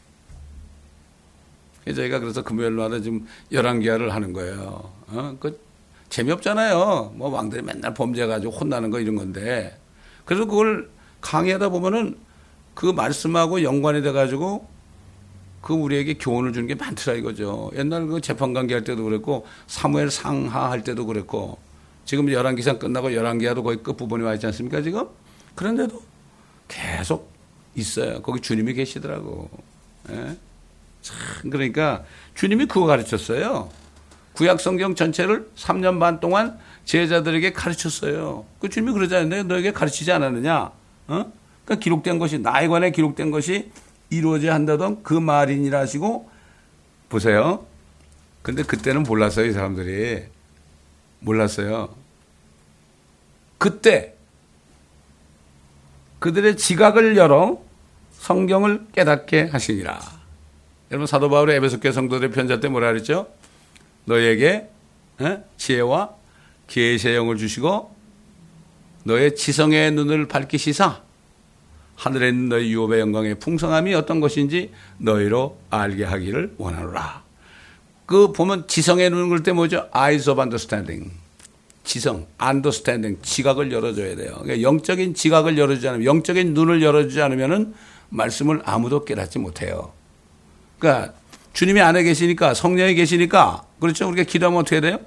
저희가 1.93 2.19
그래서 2.19 2.43
금요일마다 2.43 2.99
지금 2.99 3.27
열왕기하를 3.51 4.13
하는 4.13 4.33
거예요. 4.33 4.91
어? 5.07 5.35
그 5.39 5.59
재미없잖아요. 6.09 7.13
뭐 7.15 7.29
왕들이 7.29 7.61
맨날 7.61 7.93
범죄가지고 7.93 8.51
혼나는 8.51 8.89
거 8.89 8.99
이런 8.99 9.15
건데. 9.15 9.77
그래서 10.25 10.45
그걸 10.45 10.89
강의하다 11.21 11.69
보면은 11.69 12.17
그 12.73 12.85
말씀하고 12.85 13.63
연관이 13.63 14.01
돼가지고 14.01 14.67
그 15.61 15.73
우리에게 15.73 16.13
교훈을 16.15 16.53
주는 16.53 16.67
게 16.67 16.75
많더라 16.75 17.17
이거죠. 17.17 17.71
옛날 17.75 18.07
그 18.07 18.21
재판 18.21 18.53
관계 18.53 18.73
할 18.73 18.83
때도 18.83 19.03
그랬고 19.03 19.45
사무엘 19.67 20.09
상하 20.09 20.71
할 20.71 20.83
때도 20.83 21.05
그랬고 21.05 21.57
지금 22.05 22.31
열한기상 22.31 22.79
끝나고 22.79 23.13
열한기하도 23.13 23.63
거의 23.63 23.83
끝부분에 23.83 24.23
와 24.23 24.33
있지 24.33 24.45
않습니까 24.47 24.81
지금? 24.81 25.07
그런데도 25.55 26.01
계속 26.67 27.31
있어요. 27.75 28.21
거기 28.21 28.39
주님이 28.39 28.73
계시더라고. 28.73 29.49
예? 30.11 30.37
참 31.09 31.49
그러니까 31.49 32.03
주님이 32.35 32.65
그거 32.65 32.85
가르쳤어요. 32.85 33.69
구약 34.33 34.61
성경 34.61 34.95
전체를 34.95 35.49
3년 35.55 35.99
반 35.99 36.19
동안 36.19 36.57
제자들에게 36.85 37.53
가르쳤어요. 37.53 38.45
그 38.59 38.69
주님이 38.69 38.93
그러잖아요. 38.93 39.43
너에게 39.43 39.71
가르치지 39.71 40.11
않았느냐? 40.11 40.55
어? 41.07 41.33
그러니까 41.65 41.83
기록된 41.83 42.19
것이 42.19 42.39
나에 42.39 42.67
관해 42.67 42.91
기록된 42.91 43.31
것이 43.31 43.71
이루어져야 44.09 44.53
한다던 44.53 45.03
그 45.03 45.13
말이니라 45.13 45.79
하시고 45.79 46.29
보세요. 47.09 47.65
근데 48.41 48.63
그때는 48.63 49.03
몰랐어요, 49.03 49.45
이 49.45 49.51
사람들이. 49.51 50.23
몰랐어요. 51.19 51.95
그때 53.57 54.15
그들의 56.19 56.57
지각을 56.57 57.17
열어 57.17 57.61
성경을 58.13 58.87
깨닫게 58.93 59.49
하시니라. 59.51 60.18
여러분 60.91 61.05
사도 61.05 61.29
바울의 61.29 61.57
에베소 61.57 61.79
교 61.79 61.91
성도들의 61.91 62.31
편자 62.31 62.59
때 62.59 62.67
뭐라 62.67 62.87
그랬죠? 62.87 63.27
너에게 64.05 64.69
지혜와 65.57 66.15
계시의 66.67 67.15
영을 67.15 67.37
주시고 67.37 67.95
너의 69.03 69.35
지성의 69.35 69.91
눈을 69.91 70.27
밝히시사 70.27 71.01
하늘에 71.95 72.29
있는 72.29 72.49
너희 72.49 72.71
유업의 72.71 73.01
영광의 73.01 73.35
풍성함이 73.35 73.93
어떤 73.93 74.19
것인지 74.19 74.71
너희로 74.97 75.59
알게 75.69 76.05
하기를 76.05 76.55
원하노라. 76.57 77.23
그 78.05 78.31
보면 78.31 78.67
지성의 78.67 79.09
눈을 79.09 79.29
끌때 79.29 79.51
뭐죠? 79.51 79.89
Eyes 79.93 80.29
of 80.29 80.39
understanding. 80.39 81.11
지성, 81.83 82.25
understanding, 82.41 83.21
지각을 83.21 83.71
열어줘야 83.71 84.15
돼요. 84.15 84.37
그러니까 84.41 84.61
영적인 84.61 85.13
지각을 85.13 85.57
열어주지 85.57 85.87
않으면, 85.89 86.05
영적인 86.05 86.53
눈을 86.53 86.81
열어주지 86.81 87.21
않으면은 87.21 87.73
말씀을 88.09 88.61
아무도 88.63 89.05
깨닫지 89.05 89.39
못해요. 89.39 89.91
그러니까 90.79 91.13
주님이 91.53 91.81
안에 91.81 92.03
계시니까, 92.03 92.53
성령이 92.53 92.95
계시니까, 92.95 93.63
그렇죠? 93.79 94.07
우리가 94.07 94.23
기도하면 94.23 94.61
어떻게 94.61 94.81
돼요? 94.81 94.99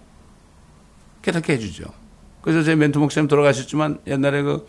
깨닫게 1.23 1.55
해주죠. 1.55 1.85
그래서 2.43 2.63
제 2.63 2.75
멘토 2.75 3.01
목사님 3.01 3.29
돌아가셨지만 3.29 4.01
옛날에 4.07 4.43
그 4.43 4.69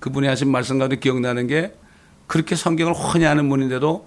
그분이 0.00 0.26
하신 0.26 0.50
말씀 0.50 0.78
가운데 0.78 0.96
기억나는 0.96 1.46
게 1.46 1.72
그렇게 2.26 2.56
성경을 2.56 2.92
훤히 2.92 3.24
아는 3.24 3.48
분인데도 3.48 4.06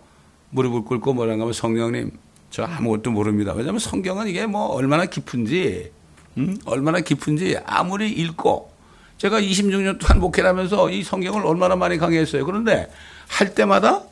무릎을 0.52 0.84
꿇고 0.84 1.14
뭐라고 1.14 1.42
하면 1.42 1.54
성령님 1.54 2.12
저 2.52 2.64
아무것도 2.64 3.12
모릅니다. 3.12 3.54
왜냐하면 3.54 3.80
성경은 3.80 4.28
이게 4.28 4.46
뭐 4.46 4.68
얼마나 4.68 5.06
깊은지 5.06 5.92
음? 6.38 6.58
얼마나 6.66 7.00
깊은지 7.00 7.58
아무리 7.66 8.12
읽고 8.12 8.72
제가 9.18 9.42
26년 9.42 10.00
동안 10.00 10.20
목회를 10.20 10.50
하면서 10.50 10.90
이 10.90 11.04
성경을 11.04 11.46
얼마나 11.46 11.76
많이 11.76 11.98
강의했어요. 11.98 12.46
그런데 12.46 12.92
할 13.28 13.56
때마다 13.56 14.04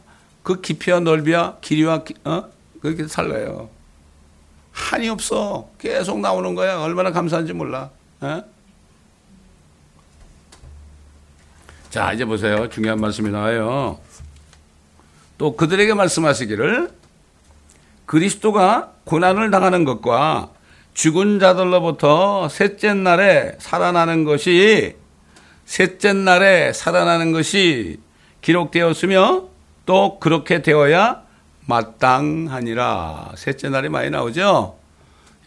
그 0.45 0.61
깊이와 0.61 0.99
넓이와 0.99 1.57
길이와 1.59 2.03
어? 2.23 2.43
그렇게 2.79 3.07
살라요. 3.07 3.67
한이 4.71 5.09
없어. 5.09 5.69
계속 5.79 6.19
나오는 6.19 6.53
거야. 6.53 6.79
얼마나 6.81 7.11
감사한지 7.11 7.51
몰라. 7.51 7.89
어? 8.21 8.43
자, 11.89 12.13
이제 12.13 12.25
보세요. 12.25 12.69
중요한 12.69 13.01
말씀이 13.01 13.31
나와요. 13.31 13.99
또 15.39 15.55
그들에게 15.55 15.95
말씀하시기를 15.95 16.91
그리스도가 18.05 18.91
고난을 19.05 19.49
당하는 19.49 19.83
것과 19.83 20.51
죽은 20.93 21.39
자들로부터 21.39 22.49
셋째 22.49 22.93
날에 22.93 23.55
살아나는 23.57 24.25
것이 24.25 24.95
셋째 25.65 26.13
날에 26.13 26.71
살아나는 26.71 27.31
것이 27.31 27.99
기록되었으며 28.41 29.54
또 29.85 30.19
그렇게 30.19 30.61
되어야 30.61 31.23
마땅하니라. 31.67 33.33
셋째 33.35 33.69
날이 33.69 33.89
많이 33.89 34.09
나오죠? 34.09 34.77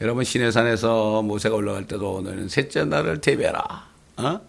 여러분, 0.01 0.25
시내산에서 0.25 1.23
모세가 1.23 1.57
올라갈 1.57 1.87
때도 1.87 2.23
너는 2.23 2.49
셋째 2.49 2.85
날을 2.85 3.21
대비하라. 3.21 3.87
어? 4.19 4.41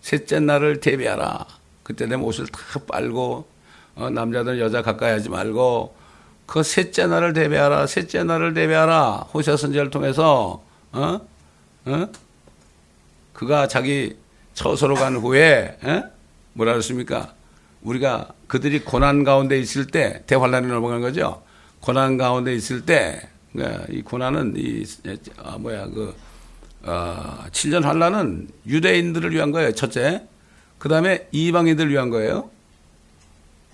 셋째 0.00 0.40
날을 0.40 0.80
대비하라. 0.80 1.46
그때 1.82 2.06
되면 2.06 2.24
옷을 2.24 2.46
다 2.46 2.60
빨고 2.86 3.48
어, 3.94 4.10
남자들 4.10 4.60
여자 4.60 4.82
가까이 4.82 5.12
하지 5.12 5.28
말고 5.28 5.94
그 6.46 6.62
셋째 6.62 7.06
날을 7.06 7.32
대비하라. 7.32 7.86
셋째 7.86 8.24
날을 8.24 8.54
대비하라. 8.54 9.28
호세 9.32 9.56
선지를 9.56 9.90
통해서 9.90 10.62
어? 10.92 11.20
어? 11.86 12.08
그가 13.32 13.68
자기 13.68 14.16
처소로 14.54 14.94
간 14.94 15.16
후에 15.16 15.78
에? 15.84 16.02
뭐라 16.54 16.72
그랬습니까? 16.72 17.34
우리가 17.82 18.28
그들이 18.48 18.80
고난 18.80 19.24
가운데 19.24 19.58
있을 19.58 19.86
때 19.86 20.22
대환란에 20.26 20.66
넘어간 20.66 21.00
거죠. 21.00 21.42
고난 21.80 22.16
가운데 22.16 22.54
있을 22.54 22.84
때이 22.84 23.16
그러니까 23.52 23.86
고난은 24.04 24.54
이 24.56 24.84
아, 25.36 25.58
뭐야 25.58 25.86
그 25.86 26.14
어, 26.82 27.44
7년 27.50 27.82
환란은 27.82 28.48
유대인들을 28.66 29.32
위한 29.32 29.52
거예요. 29.52 29.72
첫째. 29.72 30.26
그 30.78 30.88
다음에 30.88 31.28
이방인들을 31.32 31.90
위한 31.90 32.10
거예요. 32.10 32.50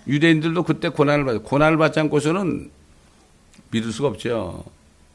유대인들도 0.07 0.63
그때 0.63 0.89
고난을 0.89 1.25
받, 1.25 1.43
고난을 1.43 1.77
받지 1.77 1.99
않고서는 1.99 2.69
믿을 3.71 3.91
수가 3.91 4.09
없죠. 4.09 4.63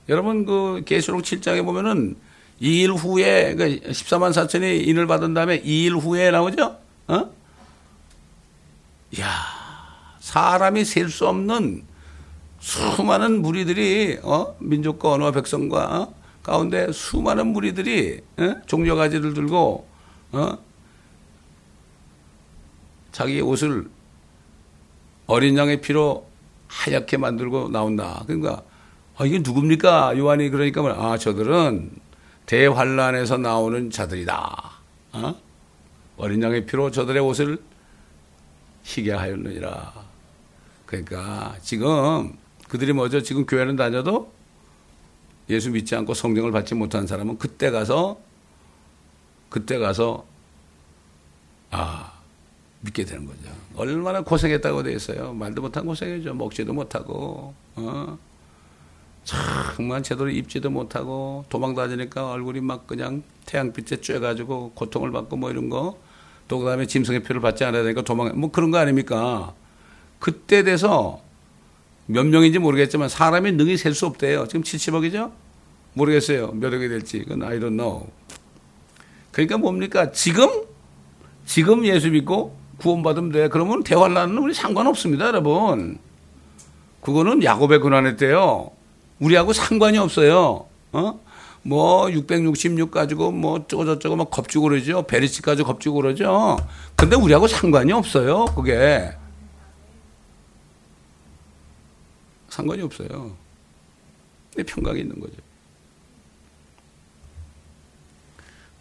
여러분 0.09 0.45
그 0.45 0.83
계시록 0.87 1.23
7장에 1.23 1.65
보면은 1.65 2.17
2일 2.63 2.97
후에 2.97 3.55
그 3.55 3.81
14만 3.81 4.31
4천이 4.31 4.87
인을 4.89 5.07
받은 5.07 5.35
다음에 5.35 5.63
2일 5.63 6.01
후에 6.01 6.31
나오죠. 6.31 6.79
어? 7.09 7.40
야 9.19 9.27
사람이 10.21 10.85
셀 10.85 11.09
수 11.09 11.27
없는 11.27 11.85
수많은 12.61 13.41
무리들이 13.43 14.19
어? 14.23 14.55
민족과 14.61 15.13
언어와 15.13 15.33
백성과 15.33 15.99
어? 16.01 16.15
가운데 16.43 16.93
수많은 16.93 17.49
무리들이 17.49 18.21
어? 18.39 18.55
종려 18.67 18.95
가지를 18.95 19.35
들고 19.35 19.89
어? 20.33 20.59
자기 23.13 23.41
옷을 23.41 23.89
어린 25.27 25.57
양의 25.57 25.81
피로 25.81 26.29
하얗게 26.69 27.17
만들고 27.17 27.69
나온다. 27.71 28.23
그러니까 28.27 28.63
아, 29.17 29.25
이게 29.25 29.39
누굽니까? 29.39 30.17
요한이 30.19 30.51
그러니까 30.51 30.83
아 30.97 31.19
저들은 31.19 31.91
대환란에서 32.47 33.39
나오는 33.39 33.91
자들이다. 33.91 34.71
어? 35.13 35.35
어린 36.17 36.43
양의 36.43 36.67
피로 36.67 36.91
저들의 36.91 37.23
옷을 37.23 37.59
희게 38.83 39.13
하였느니라. 39.13 39.93
그러니까 40.87 41.57
지금 41.63 42.37
그들이 42.69 42.93
뭐죠? 42.93 43.23
지금 43.23 43.47
교회는 43.47 43.77
다녀도 43.77 44.33
예수 45.49 45.71
믿지 45.71 45.95
않고 45.97 46.15
성경을 46.15 46.53
받지 46.53 46.75
못한 46.75 47.07
사람은 47.07 47.39
그때 47.39 47.71
가서 47.71 48.21
그때 49.49 49.79
가서 49.79 50.25
아 51.71 52.21
믿게 52.81 53.05
되는 53.05 53.27
거죠. 53.27 53.51
얼마나 53.77 54.23
고생했다고 54.23 54.85
돼 54.85 54.93
있어요. 54.93 55.33
말도 55.33 55.63
못한 55.63 55.85
고생이죠. 55.85 56.35
먹지도 56.35 56.73
못하고 56.73 57.55
어. 57.77 58.19
정말 59.25 60.03
제대로 60.03 60.31
입지도 60.31 60.71
못하고 60.71 61.45
도망 61.49 61.75
다니니까 61.75 62.31
얼굴이 62.31 62.61
막 62.61 62.87
그냥 62.87 63.23
태양빛에 63.47 63.97
쬐가지고 63.97 64.75
고통을 64.75 65.13
받고 65.13 65.37
뭐 65.37 65.51
이런 65.51 65.69
거. 65.69 65.99
또 66.51 66.59
그다음에 66.59 66.85
짐승의 66.85 67.23
표를 67.23 67.41
받지 67.41 67.63
않아야 67.63 67.85
되니까 67.85 68.03
도망 68.03 68.33
뭐 68.39 68.51
그런 68.51 68.73
거 68.73 68.79
아닙니까? 68.79 69.55
그때 70.19 70.65
돼서 70.65 71.23
몇 72.07 72.27
명인지 72.27 72.59
모르겠지만 72.59 73.09
사람이 73.09 73.53
능히 73.53 73.77
셀 73.77 73.95
수 73.95 74.05
없대요. 74.07 74.49
지금 74.49 74.63
70억이죠? 74.63 75.31
모르겠어요. 75.95 76.51
몇 76.55 76.75
억이 76.75 76.89
될지. 76.89 77.21
그건 77.21 77.45
I 77.45 77.61
don't 77.61 77.77
know. 77.77 78.09
그러니까 79.31 79.59
뭡니까? 79.59 80.11
지금? 80.11 80.49
지금 81.47 81.87
예수 81.87 82.11
믿고 82.11 82.57
구원받으면 82.79 83.31
돼. 83.31 83.49
그러면 83.49 83.85
대환란은 83.85 84.37
우리 84.39 84.53
상관없습니다, 84.53 85.29
여러분. 85.29 85.99
그거는 87.01 87.45
야곱의 87.45 87.79
고난의 87.79 88.17
때요. 88.17 88.73
우리하고 89.21 89.53
상관이 89.53 89.99
없어요. 89.99 90.67
어? 90.93 91.21
뭐, 91.63 92.11
666 92.11 92.91
가지고 92.91 93.33
뭐, 93.33 93.67
저거저거 93.67 94.17
막 94.17 94.31
겁주고 94.31 94.69
그러죠. 94.69 95.03
베리치 95.03 95.43
가지고 95.43 95.69
겁주고 95.69 95.97
그러죠. 96.01 96.57
근데 96.97 97.17
우리하고 97.17 97.47
상관이 97.47 97.93
없어요, 97.93 98.47
그게. 98.47 99.11
상관이 102.49 102.83
없어요. 102.83 103.37
내 104.57 104.63
평강이 104.63 105.01
있는 105.01 105.21
거죠. 105.21 105.35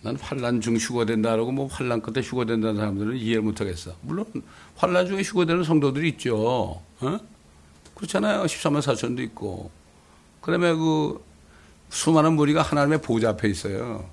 난 0.01 0.15
환란 0.15 0.61
중 0.61 0.77
휴거된다라고 0.77 1.51
뭐 1.51 1.67
환란 1.67 2.01
끝에 2.01 2.23
휴거된다는 2.23 2.77
사람들은 2.77 3.17
이해를 3.17 3.41
못하겠어. 3.41 3.95
물론 4.01 4.25
환란 4.77 5.07
중에 5.07 5.21
휴거되는 5.21 5.63
성도들이 5.63 6.09
있죠. 6.09 6.81
어? 7.01 7.19
그렇잖아요. 7.95 8.43
13만 8.43 8.79
4천도 8.79 9.19
있고. 9.19 9.69
그러면 10.41 10.77
그 10.79 11.21
수많은 11.89 12.33
무리가 12.33 12.61
하나님의 12.61 13.01
보좌 13.01 13.29
앞에 13.29 13.49
있어요. 13.49 14.05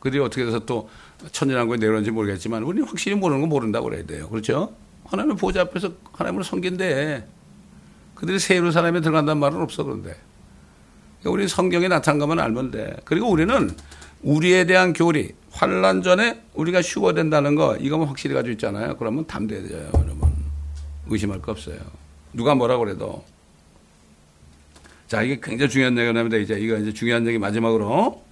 그들이 0.00 0.20
어떻게 0.22 0.44
돼서 0.44 0.60
또 0.60 0.88
천년왕국에 1.30 1.78
내려오는지 1.78 2.10
모르겠지만 2.10 2.62
우리는 2.62 2.86
확실히 2.86 3.16
모르는 3.16 3.42
거 3.42 3.46
모른다고 3.46 3.88
그래야 3.88 4.04
돼요. 4.04 4.28
그렇죠? 4.28 4.74
하나님의 5.04 5.36
보좌 5.36 5.60
앞에서 5.62 5.92
하나님을 6.12 6.44
섬긴대. 6.44 7.24
그들이 8.14 8.38
세로 8.38 8.70
사람에 8.70 9.00
들어간다는 9.00 9.40
말은 9.40 9.60
없어 9.60 9.84
그런데. 9.84 10.16
우리 11.24 11.46
성경에 11.46 11.88
나타난 11.88 12.18
것만 12.18 12.40
알면 12.40 12.70
돼. 12.72 12.96
그리고 13.04 13.28
우리는 13.28 13.70
우리에 14.22 14.66
대한 14.66 14.92
교리, 14.92 15.32
환란 15.50 16.02
전에 16.02 16.42
우리가 16.54 16.82
휴거된다는 16.82 17.54
거 17.54 17.76
이거만 17.76 18.08
확실히 18.08 18.34
가지고 18.34 18.52
있잖아요. 18.52 18.96
그러면 18.96 19.26
담대해야 19.26 19.68
돼요, 19.68 19.90
여러분. 19.94 20.32
의심할 21.06 21.40
거 21.42 21.52
없어요. 21.52 21.78
누가 22.32 22.54
뭐라 22.54 22.78
그래도. 22.78 23.24
자, 25.12 25.20
이게 25.20 25.38
굉장히 25.42 25.68
중요한 25.68 25.98
얘기입니다. 25.98 26.38
이제 26.38 26.54
이거 26.54 26.74
이제 26.78 26.90
중요한 26.90 27.26
얘기 27.26 27.36
마지막으로 27.36 28.24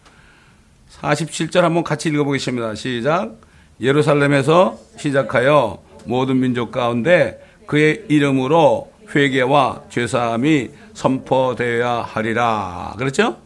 47절 0.92 1.60
한번 1.60 1.84
같이 1.84 2.08
읽어보겠습니다. 2.08 2.74
시작. 2.74 3.38
예루살렘에서 3.82 4.78
시작하여 4.96 5.82
모든 6.06 6.40
민족 6.40 6.72
가운데 6.72 7.38
그의 7.66 8.06
이름으로 8.08 8.90
회개와 9.14 9.82
죄사함이 9.90 10.70
선포되어야 10.94 12.00
하리라. 12.00 12.94
그렇죠? 12.96 13.36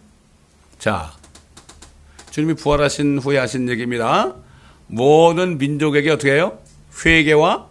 자, 0.79 1.11
주님이 2.31 2.55
부활하신 2.55 3.19
후에 3.19 3.39
하신 3.39 3.69
얘기입니다. 3.69 4.33
모든 4.87 5.59
민족에게 5.59 6.13
어떻게 6.13 6.35
해요? 6.35 6.61
회개와 7.05 7.67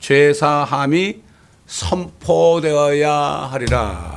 죄사함이 0.00 1.20
선포되어야 1.66 3.12
하리라. 3.12 4.15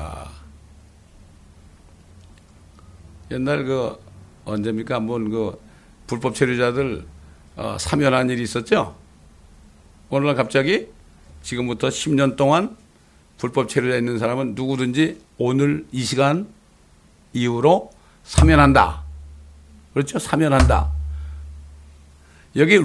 옛날 3.31 3.63
그 3.63 3.97
언제입니까? 4.45 4.95
한번 4.95 5.29
그 5.29 5.59
불법 6.07 6.33
체류자들 6.35 7.05
어, 7.55 7.77
사면한 7.79 8.29
일이 8.29 8.41
있었죠? 8.43 8.95
오늘날 10.09 10.35
갑자기 10.35 10.87
지금부터 11.43 11.89
10년 11.89 12.35
동안 12.35 12.75
불법 13.37 13.69
체류자 13.69 13.97
있는 13.97 14.17
사람은 14.17 14.55
누구든지 14.55 15.21
오늘 15.37 15.85
이 15.91 16.03
시간 16.03 16.47
이후로 17.33 17.91
사면한다. 18.23 19.03
그렇죠? 19.93 20.19
사면한다. 20.19 20.91
여기 22.55 22.79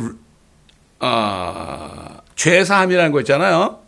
어, 1.01 2.19
죄사함이라는 2.37 3.13
거 3.13 3.21
있잖아요. 3.21 3.81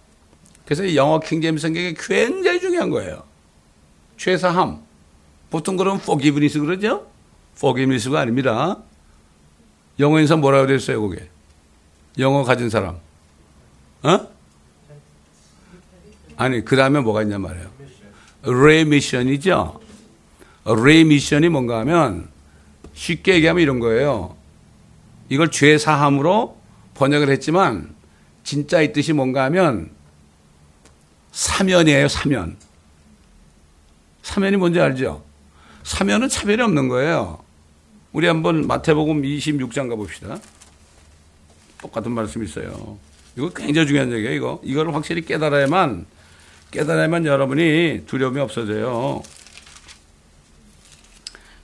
그래서 0.64 0.94
영어 0.94 1.20
킹제임 1.20 1.58
성경이 1.58 1.94
굉장히 1.94 2.60
중요한 2.60 2.90
거예요. 2.90 3.22
죄사함. 4.16 4.85
보통 5.56 5.78
그러면 5.78 5.98
forgiveness 6.02 6.60
그러죠? 6.60 7.06
forgiveness가 7.56 8.20
아닙니다. 8.20 8.76
영어에서 9.98 10.36
뭐라고 10.36 10.66
됐어요, 10.66 11.00
그게? 11.00 11.30
영어 12.18 12.42
가진 12.42 12.68
사람. 12.68 12.98
어? 14.02 14.28
아니, 16.36 16.62
그 16.62 16.76
다음에 16.76 17.00
뭐가 17.00 17.22
있냐 17.22 17.38
말이에요. 17.38 17.70
remission이죠? 18.42 19.80
remission이 20.64 21.48
뭔가 21.48 21.78
하면 21.80 22.28
쉽게 22.92 23.36
얘기하면 23.36 23.62
이런 23.62 23.80
거예요. 23.80 24.36
이걸 25.30 25.50
죄 25.50 25.78
사함으로 25.78 26.60
번역을 26.92 27.30
했지만 27.30 27.94
진짜 28.44 28.82
이 28.82 28.92
뜻이 28.92 29.14
뭔가 29.14 29.44
하면 29.44 29.90
사면이에요, 31.32 32.08
사면. 32.08 32.58
사면이 34.22 34.58
뭔지 34.58 34.78
알죠? 34.78 35.25
사면은 35.86 36.28
차별이 36.28 36.60
없는 36.60 36.88
거예요. 36.88 37.38
우리 38.12 38.26
한번 38.26 38.66
마태복음 38.66 39.22
26장 39.22 39.88
가봅시다. 39.88 40.40
똑같은 41.80 42.10
말씀이 42.10 42.44
있어요. 42.44 42.98
이거 43.36 43.50
굉장히 43.50 43.86
중요한 43.86 44.12
얘기예요, 44.12 44.34
이거. 44.34 44.60
이걸 44.64 44.92
확실히 44.92 45.24
깨달아야만, 45.24 46.06
깨달아야만 46.72 47.26
여러분이 47.26 48.02
두려움이 48.08 48.40
없어져요. 48.40 49.22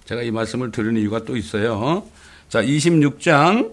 제가 0.04 0.22
이 0.22 0.30
말씀을 0.30 0.70
들은 0.70 0.96
이유가 0.96 1.24
또 1.24 1.36
있어요. 1.36 2.06
자, 2.48 2.62
26장 2.62 3.72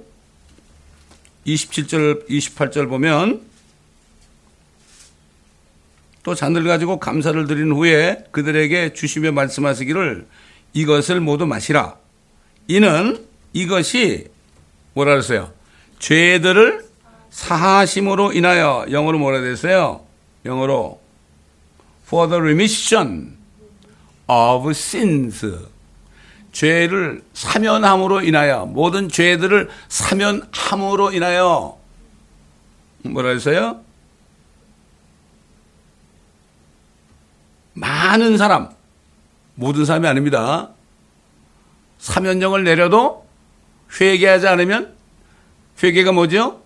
27절, 1.46 2.28
28절 2.28 2.90
보면 2.90 3.42
또 6.24 6.36
잔을 6.36 6.64
가지고 6.64 7.00
감사를 7.00 7.48
드린 7.48 7.72
후에 7.72 8.24
그들에게 8.32 8.94
주시며 8.94 9.32
말씀하시기를 9.32 10.28
이것을 10.74 11.20
모두 11.22 11.46
마시라. 11.46 11.96
이는 12.68 13.26
이것이 13.54 14.28
뭐라 14.94 15.12
그랬어요? 15.12 15.52
죄들을 16.00 16.86
사하심으로 17.30 18.34
인하여 18.34 18.86
영어로 18.92 19.18
뭐라 19.20 19.42
됐어요? 19.42 20.06
영어로 20.46 21.00
for 22.06 22.30
the 22.30 22.40
remission 22.42 23.38
of 24.28 24.70
sins 24.70 25.46
죄를 26.52 27.24
사면함으로 27.34 28.22
인하여 28.22 28.66
모든 28.66 29.10
죄들을 29.10 29.70
사면함으로 29.88 31.14
인하여 31.14 31.78
뭐라 33.04 33.30
했어요? 33.30 33.82
많은 37.80 38.38
사람 38.38 38.70
모든 39.56 39.86
사람이 39.86 40.08
아닙니다. 40.08 40.70
사면령을 41.98 42.64
내려도 42.64 43.26
회개하지 44.00 44.48
않으면 44.48 44.94
회개가 45.82 46.12
뭐죠? 46.12 46.62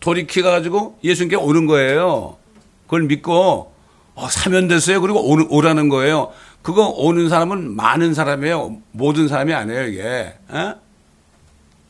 돌이켜 0.00 0.42
가지고 0.42 0.98
예수님께 1.02 1.36
오는 1.36 1.66
거예요. 1.66 2.36
그걸 2.84 3.04
믿고 3.04 3.72
어, 4.14 4.28
사면 4.28 4.68
됐어요. 4.68 5.00
그리고 5.00 5.20
오, 5.20 5.36
오라는 5.48 5.88
거예요. 5.88 6.32
그거 6.62 6.88
오는 6.88 7.28
사람은 7.28 7.74
많은 7.74 8.14
사람이에요. 8.14 8.78
모든 8.92 9.28
사람이 9.28 9.52
아니에요, 9.52 9.86
이게. 9.86 10.02
에? 10.02 10.74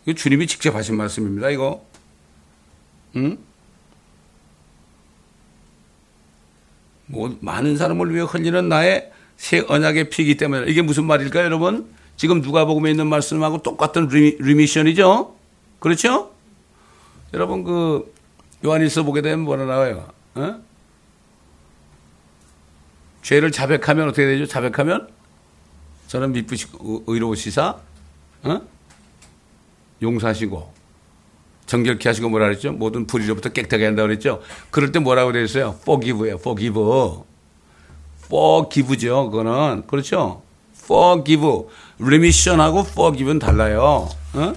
이거 0.07 0.17
주님이 0.17 0.47
직접 0.47 0.75
하신 0.75 0.97
말씀입니다, 0.97 1.51
이거. 1.51 1.85
응? 3.17 3.39
뭐, 7.07 7.37
많은 7.41 7.77
사람을 7.77 8.15
위해 8.15 8.25
흘리는 8.29 8.69
나의 8.69 9.11
새 9.37 9.65
언약의 9.69 10.11
피기 10.11 10.37
때문에 10.37 10.71
이게 10.71 10.83
무슨 10.83 11.05
말일까요, 11.05 11.45
여러분? 11.45 11.93
지금 12.17 12.41
누가복음에 12.41 12.91
있는 12.91 13.09
말씀하고 13.09 13.63
똑같은 13.63 14.09
리미, 14.09 14.37
리미션이죠? 14.39 15.35
그렇죠? 15.81 16.33
여러분 17.35 17.65
그 17.65 18.15
요한일서 18.65 19.03
보게 19.03 19.21
되면 19.21 19.41
뭐라 19.41 19.65
나와요? 19.67 20.09
어? 20.37 20.61
죄를 23.23 23.51
자백하면 23.51 24.09
어떻게 24.09 24.25
되죠? 24.25 24.47
자백하면 24.47 25.09
저는 26.07 26.33
미쁘시고 26.33 27.05
의로우시사 27.07 27.77
어? 28.45 28.61
용사시고 30.01 30.74
정결케 31.67 32.09
하시고 32.09 32.29
뭐라 32.29 32.47
그랬죠? 32.47 32.73
모든 32.73 33.07
불의로부터 33.07 33.51
깨끗하게 33.51 33.87
한다고 33.87 34.09
그랬죠? 34.09 34.43
그럴 34.71 34.93
때 34.93 34.99
뭐라고 34.99 35.37
있어요? 35.39 35.77
forgive예요. 35.83 36.37
forgive. 36.37 37.25
forgive죠. 38.27 39.31
그거는. 39.31 39.87
그렇죠? 39.87 40.43
forgive. 40.77 41.67
remission하고 41.99 42.81
forgive는 42.81 43.39
달라요. 43.39 44.09
어? 44.35 44.55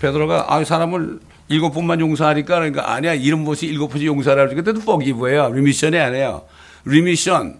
베드로가 0.00 0.46
아 0.54 0.64
사람을 0.64 1.20
일곱 1.48 1.72
번만 1.72 2.00
용서하니까 2.00 2.54
그러니까 2.54 2.92
아니야 2.92 3.14
이름 3.14 3.40
못이 3.40 3.66
일곱 3.66 3.88
번씩 3.88 4.06
용서하라 4.06 4.46
그러니까 4.46 4.62
그때도 4.62 4.80
forgive예요. 4.82 5.46
remission이 5.46 5.98
아니에요. 5.98 6.44
remission 6.86 7.58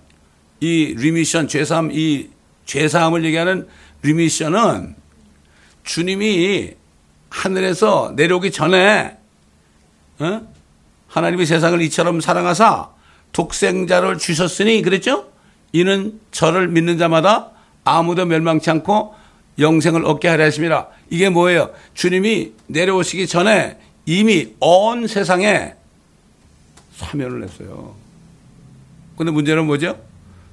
이 0.60 0.94
remission 0.96 1.48
죄사함 1.48 1.90
이 1.92 2.28
죄사함을 2.66 3.24
얘기하는 3.24 3.66
remission은 4.02 4.94
주님이 5.82 6.74
하늘에서 7.30 8.12
내려오기 8.16 8.50
전에 8.50 9.16
어? 10.18 10.42
하나님이 11.08 11.46
세상을 11.46 11.80
이처럼 11.82 12.20
사랑하사 12.20 12.90
독생자를 13.32 14.18
주셨으니 14.18 14.82
그랬죠? 14.82 15.30
이는 15.72 16.20
저를 16.32 16.68
믿는 16.68 16.98
자마다 16.98 17.50
아무도 17.84 18.26
멸망치 18.26 18.70
않고 18.70 19.14
영생을 19.58 20.04
얻게 20.04 20.28
하려 20.28 20.44
했습니다. 20.44 20.88
이게 21.08 21.28
뭐예요? 21.28 21.70
주님이 21.94 22.52
내려오시기 22.66 23.26
전에 23.26 23.78
이미 24.06 24.54
온 24.60 25.06
세상에 25.06 25.74
사면을 26.96 27.44
했어요. 27.44 27.94
근데 29.16 29.32
문제는 29.32 29.66
뭐죠? 29.66 29.98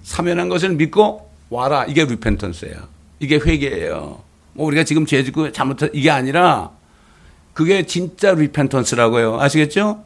사면한 0.04 0.50
것을 0.50 0.70
믿고 0.72 1.30
와라. 1.50 1.86
이게 1.88 2.06
리펜턴스예요. 2.06 2.76
이게 3.20 3.38
회개예요. 3.38 4.22
뭐 4.58 4.66
우리가 4.66 4.84
지금 4.84 5.06
죄 5.06 5.24
짓고 5.24 5.52
잘못한 5.52 5.90
이게 5.94 6.10
아니라 6.10 6.72
그게 7.54 7.86
진짜 7.86 8.34
리펜턴스라고요. 8.34 9.40
아시겠죠? 9.40 10.04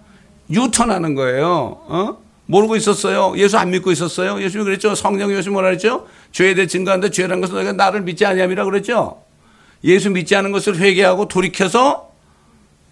유턴하는 0.49 1.15
거예요. 1.15 1.47
어? 1.87 2.17
모르고 2.47 2.75
있었어요. 2.75 3.33
예수 3.37 3.57
안 3.57 3.71
믿고 3.71 3.93
있었어요. 3.93 4.41
예수님이 4.41 4.65
그랬죠. 4.65 4.93
성령 4.93 5.33
예수 5.33 5.51
뭐라 5.51 5.69
그랬죠? 5.69 6.05
죄에 6.33 6.53
대해 6.53 6.67
증거하는데 6.67 7.11
죄라는 7.11 7.39
것은 7.39 7.55
너희가 7.55 7.71
나를 7.71 8.01
믿지 8.01 8.25
아니함이라 8.25 8.65
그랬죠. 8.65 9.23
예수 9.85 10.09
믿지 10.09 10.35
않은 10.35 10.51
것을 10.51 10.77
회개하고 10.77 11.29
돌이켜서 11.29 12.11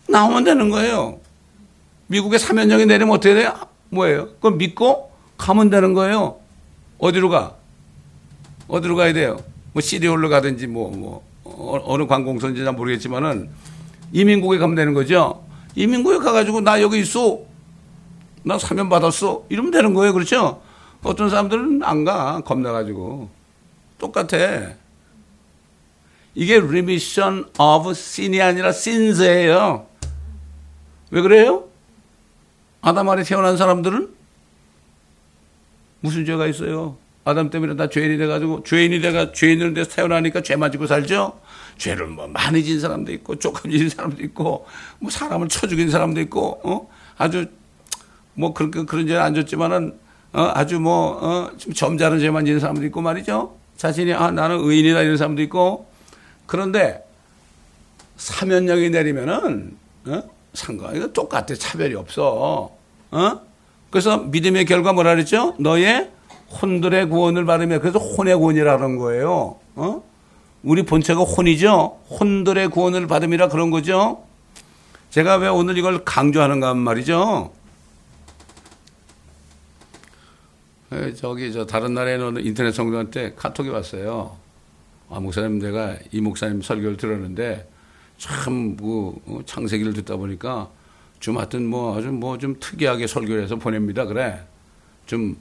나오면 0.08 0.46
되는 0.46 0.70
거예요. 0.70 1.20
미국에 2.08 2.38
사면령이 2.38 2.86
내리면 2.86 3.14
어떻게 3.14 3.34
돼요? 3.34 3.54
뭐예요? 3.90 4.28
그걸 4.36 4.54
믿고 4.54 5.12
가면 5.38 5.70
되는 5.70 5.94
거예요. 5.94 6.38
어디로 7.00 7.28
가? 7.30 7.56
어디로 8.70 8.96
가야 8.96 9.12
돼요? 9.12 9.42
뭐 9.74 9.82
시리올로 9.82 10.30
가든지 10.30 10.68
뭐, 10.68 10.90
뭐, 10.90 11.29
어, 11.60 11.84
어느 11.86 12.08
관공서인지 12.08 12.64
잘 12.64 12.74
모르겠지만은 12.74 13.50
이민국에 14.14 14.58
가면 14.58 14.76
되는 14.76 14.94
거죠. 14.94 15.46
이민국에 15.76 16.18
가가지고 16.20 16.62
나 16.62 16.82
여기 16.82 17.00
있어. 17.00 17.40
나 18.44 18.58
사면 18.58 18.88
받았어. 18.88 19.46
이러면 19.50 19.72
되는 19.72 19.94
거예요. 19.94 20.14
그렇죠? 20.14 20.62
어떤 21.04 21.30
사람들은 21.30 21.84
안 21.84 22.06
가. 22.06 22.42
겁나가지고. 22.46 23.30
똑같아. 23.98 24.38
이게 26.34 26.58
remission 26.58 27.46
of 27.60 27.90
sin이 27.92 28.42
아니라 28.42 28.70
sins예요. 28.70 29.86
왜 31.12 31.22
그래요? 31.22 31.66
아담 32.82 33.10
아래 33.10 33.24
태어난 33.24 33.58
사람들은 33.58 34.16
무슨 36.00 36.24
죄가 36.24 36.48
있어요? 36.48 36.96
아담 37.26 37.50
때문에 37.50 37.76
다 37.76 37.90
죄인이 37.90 38.18
돼가지고 38.18 38.64
죄인이 38.64 39.02
돼가 39.02 39.32
죄인으로 39.32 39.74
돼서 39.74 39.90
태어나니까 39.92 40.42
죄만 40.42 40.72
지고 40.72 40.88
살죠. 40.88 41.40
죄를 41.78 42.08
뭐 42.08 42.28
많이 42.28 42.64
진 42.64 42.80
사람도 42.80 43.12
있고 43.14 43.38
조금 43.38 43.72
진 43.72 43.90
사람도 43.90 44.24
있고 44.24 44.66
뭐 45.00 45.10
사람을 45.10 45.48
쳐 45.48 45.68
죽인 45.68 45.90
사람도 45.90 46.22
있고 46.22 46.60
어? 46.64 46.90
아주 47.18 47.48
뭐 48.34 48.54
그런 48.54 48.72
그런 48.86 49.08
죄는 49.08 49.22
안 49.22 49.34
졌지만은 49.34 49.98
어? 50.34 50.52
아주 50.54 50.80
뭐 50.80 51.20
어? 51.22 51.58
좀 51.58 51.74
점잖은 51.74 52.20
죄만 52.20 52.46
지는 52.46 52.60
사람도 52.60 52.86
있고 52.86 53.02
말이죠. 53.02 53.56
자신이 53.78 54.14
아 54.14 54.32
나는 54.32 54.60
의인이다 54.60 55.02
이런 55.02 55.18
사람도 55.18 55.42
있고 55.44 55.88
그런데 56.46 57.04
사면령이 58.18 58.90
내리면은 58.90 59.78
어? 60.08 60.24
상관 60.54 60.96
이거 60.96 61.08
똑같아 61.08 61.54
차별이 61.56 61.96
없어. 61.96 62.72
어? 63.12 63.42
그래서 63.90 64.18
믿음의 64.18 64.66
결과 64.66 64.94
뭐라 64.94 65.12
그랬죠? 65.16 65.56
너의 65.60 66.12
혼들의 66.62 67.10
구원을 67.10 67.46
받으며 67.46 67.80
그래서 67.80 68.00
혼의 68.00 68.36
구원이라는 68.36 68.98
거예요. 68.98 69.58
어? 69.76 70.04
우리 70.64 70.84
본체가 70.84 71.22
혼이죠. 71.22 72.00
혼들의 72.10 72.70
구원을 72.70 73.08
받음이라 73.08 73.50
그런 73.50 73.70
거죠. 73.70 74.24
제가 75.10 75.38
왜 75.38 75.48
오늘 75.48 75.78
이걸 75.78 76.04
강조하는가 76.04 76.74
말이죠. 76.74 77.52
저기 81.16 81.54
저 81.54 81.66
다른 81.66 81.94
나라에는 81.94 82.44
인터넷 82.44 82.72
성도한테 82.72 83.34
카톡이 83.36 83.70
왔어요. 83.70 84.36
아 85.10 85.20
목사님 85.20 85.60
내가 85.60 85.96
이 86.12 86.20
목사님 86.20 86.62
설교를 86.62 86.98
들었는데 86.98 87.68
참그 88.18 89.16
어, 89.28 89.40
창세기를 89.46 89.94
듣다 89.94 90.18
보니까 90.18 90.70
좀 91.20 91.38
하여튼 91.38 91.68
뭐 91.68 91.98
아주 91.98 92.12
뭐 92.12 92.38
좀 92.38 92.56
특이하게 92.60 93.08
설교를 93.08 93.44
해서 93.44 93.56
보냅니다. 93.56 94.06
그래. 94.06 94.42
좀, 95.06 95.38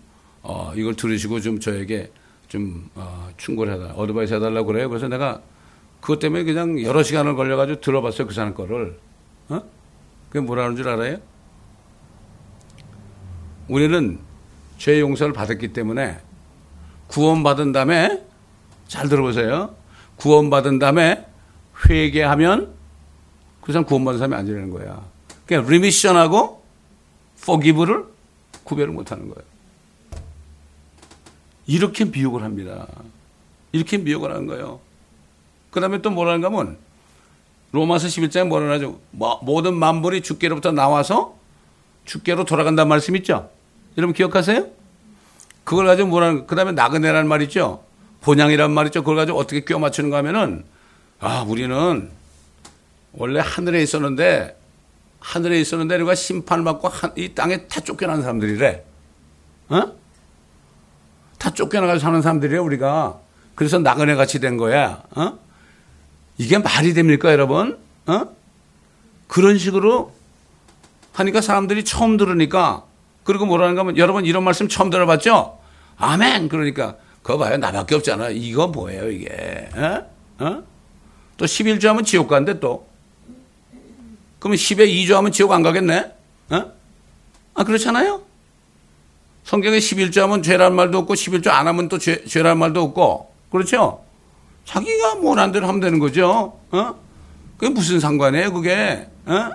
어, 0.49 0.73
이걸 0.75 0.97
들으시고 0.97 1.41
좀 1.41 1.61
저에게 1.61 2.11
좀, 2.49 2.89
어, 2.95 3.29
충고를 3.37 3.75
해달라, 3.75 3.93
어드바이스 3.93 4.33
해달라고 4.35 4.67
그래요. 4.67 4.89
그래서 4.89 5.07
내가 5.07 5.43
그것 6.01 6.19
때문에 6.19 6.45
그냥 6.45 6.81
여러 6.83 7.03
시간을 7.03 7.37
걸려가지고 7.37 7.83
들어봤어요. 7.83 8.27
그 8.27 8.33
사람 8.33 8.55
거를. 8.55 8.99
어? 9.51 9.61
그게 10.31 10.41
뭐라는 10.41 10.75
줄 10.75 10.89
알아요? 10.89 11.19
우리는 13.69 14.19
죄 14.79 14.99
용서를 15.01 15.35
받았기 15.35 15.75
때문에 15.75 16.19
구원받은 17.09 17.73
다음에 17.73 18.25
잘 18.87 19.11
들어보세요. 19.11 19.75
구원받은 20.17 20.79
다음에 20.79 21.27
회개하면 21.89 22.73
그 23.61 23.73
사람 23.73 23.85
구원받은 23.85 24.19
사람이 24.19 24.35
아니라는 24.35 24.71
거야. 24.71 25.05
그냥 25.45 25.67
리미션하고 25.67 26.63
forgive를 27.39 28.07
구별을 28.65 28.95
못하는 28.95 29.29
거예요. 29.29 29.58
이렇게 31.69 32.07
미혹을 32.07 32.43
합니다. 32.43 32.89
이렇게 33.71 33.99
미혹을 33.99 34.31
하는 34.31 34.47
거예요. 34.47 34.81
그 35.71 35.81
다음에 35.81 36.03
또 36.03 36.11
뭐라는가 36.11 36.49
하면 36.49 36.79
로마서 37.73 38.09
11장에 38.09 38.49
뭐라 38.49 38.73
하죠? 38.73 38.99
뭐, 39.11 39.39
모든 39.43 39.75
만물이 39.75 40.23
주께로부터 40.23 40.73
나와서 40.73 41.37
주께로 42.07 42.45
돌아간다는 42.47 42.89
말씀 42.89 43.15
있죠? 43.17 43.51
여러분 43.99 44.15
기억하세요? 44.15 44.67
그걸 45.65 45.87
가지고 45.87 46.09
뭐라는, 46.09 46.47
그 46.47 46.57
다음에 46.57 46.73
나그네라는 46.73 47.29
말 47.29 47.43
있죠? 47.43 47.85
본향이란 48.23 48.71
말 48.73 48.87
있죠? 48.87 49.03
그걸 49.03 49.17
가지고 49.17 49.39
어떻게 49.39 49.63
끼워 49.63 49.79
맞추는가 49.79 50.17
하면은, 50.17 50.65
아, 51.21 51.45
우리는 51.47 52.11
원래 53.13 53.41
하늘에 53.41 53.83
있었는데 53.83 54.59
하늘에 55.21 55.61
있었는데 55.61 55.97
우리가 55.97 56.15
심판을 56.15 56.65
받고 56.65 56.91
이 57.17 57.35
땅에 57.35 57.67
다 57.67 57.81
쫓겨난 57.81 58.23
사람들이래. 58.23 58.85
어? 59.69 59.98
다 61.39 61.51
쫓겨나가서 61.51 62.01
사는 62.01 62.21
사람들이래 62.21 62.59
우리가. 62.59 63.19
그래서 63.55 63.79
나그네 63.79 64.15
같이 64.17 64.41
된 64.41 64.57
거야. 64.57 65.03
어? 65.13 65.39
이게 66.37 66.59
말이 66.59 66.95
됩니까 66.95 67.33
여러분? 67.33 67.79
어? 68.07 68.27
그런 69.27 69.59
식으로 69.59 70.13
하니까 71.13 71.41
사람들이 71.41 71.85
처음 71.85 72.17
들으니까 72.17 72.85
그리고 73.25 73.47
뭐라는가 73.47 73.81
하면 73.81 73.97
여러분 73.97 74.25
이런 74.25 74.45
말씀 74.45 74.69
처음 74.69 74.91
들어봤죠? 74.91 75.59
아멘. 75.97 76.49
그러니까 76.49 76.97
그거 77.23 77.39
봐요. 77.39 77.57
나밖에 77.57 77.95
없잖아. 77.97 78.31
이거 78.31 78.69
뭐예요 78.69 79.11
이게? 79.11 79.69
어? 79.75 80.45
어? 80.45 80.63
또 81.37 81.45
11조 81.45 81.87
하면 81.89 82.05
지옥 82.05 82.29
간대 82.29 82.61
또. 82.61 82.89
그러면 84.39 84.57
10에 84.57 84.89
2조 84.89 85.15
하면 85.15 85.33
지옥 85.33 85.53
안 85.53 85.63
가겠네? 85.63 86.13
어? 86.51 86.73
아, 87.55 87.65
그렇잖아요? 87.65 88.23
성경에 89.49 89.79
11조 89.79 90.21
하면 90.21 90.43
죄란 90.43 90.75
말도 90.75 90.99
없고 90.99 91.15
11조 91.15 91.49
안 91.49 91.67
하면 91.67 91.89
또 91.89 91.97
죄, 91.97 92.23
죄란 92.27 92.59
말도 92.59 92.83
없고. 92.83 93.33
그렇죠? 93.51 94.05
자기가 94.67 95.21
원한 95.23 95.53
대로 95.53 95.67
하면 95.69 95.81
되는 95.81 95.99
거죠. 95.99 96.61
어? 96.71 96.95
그게 97.57 97.73
무슨 97.73 97.99
상관이에요, 97.99 98.53
그게? 98.53 99.09
어? 99.25 99.51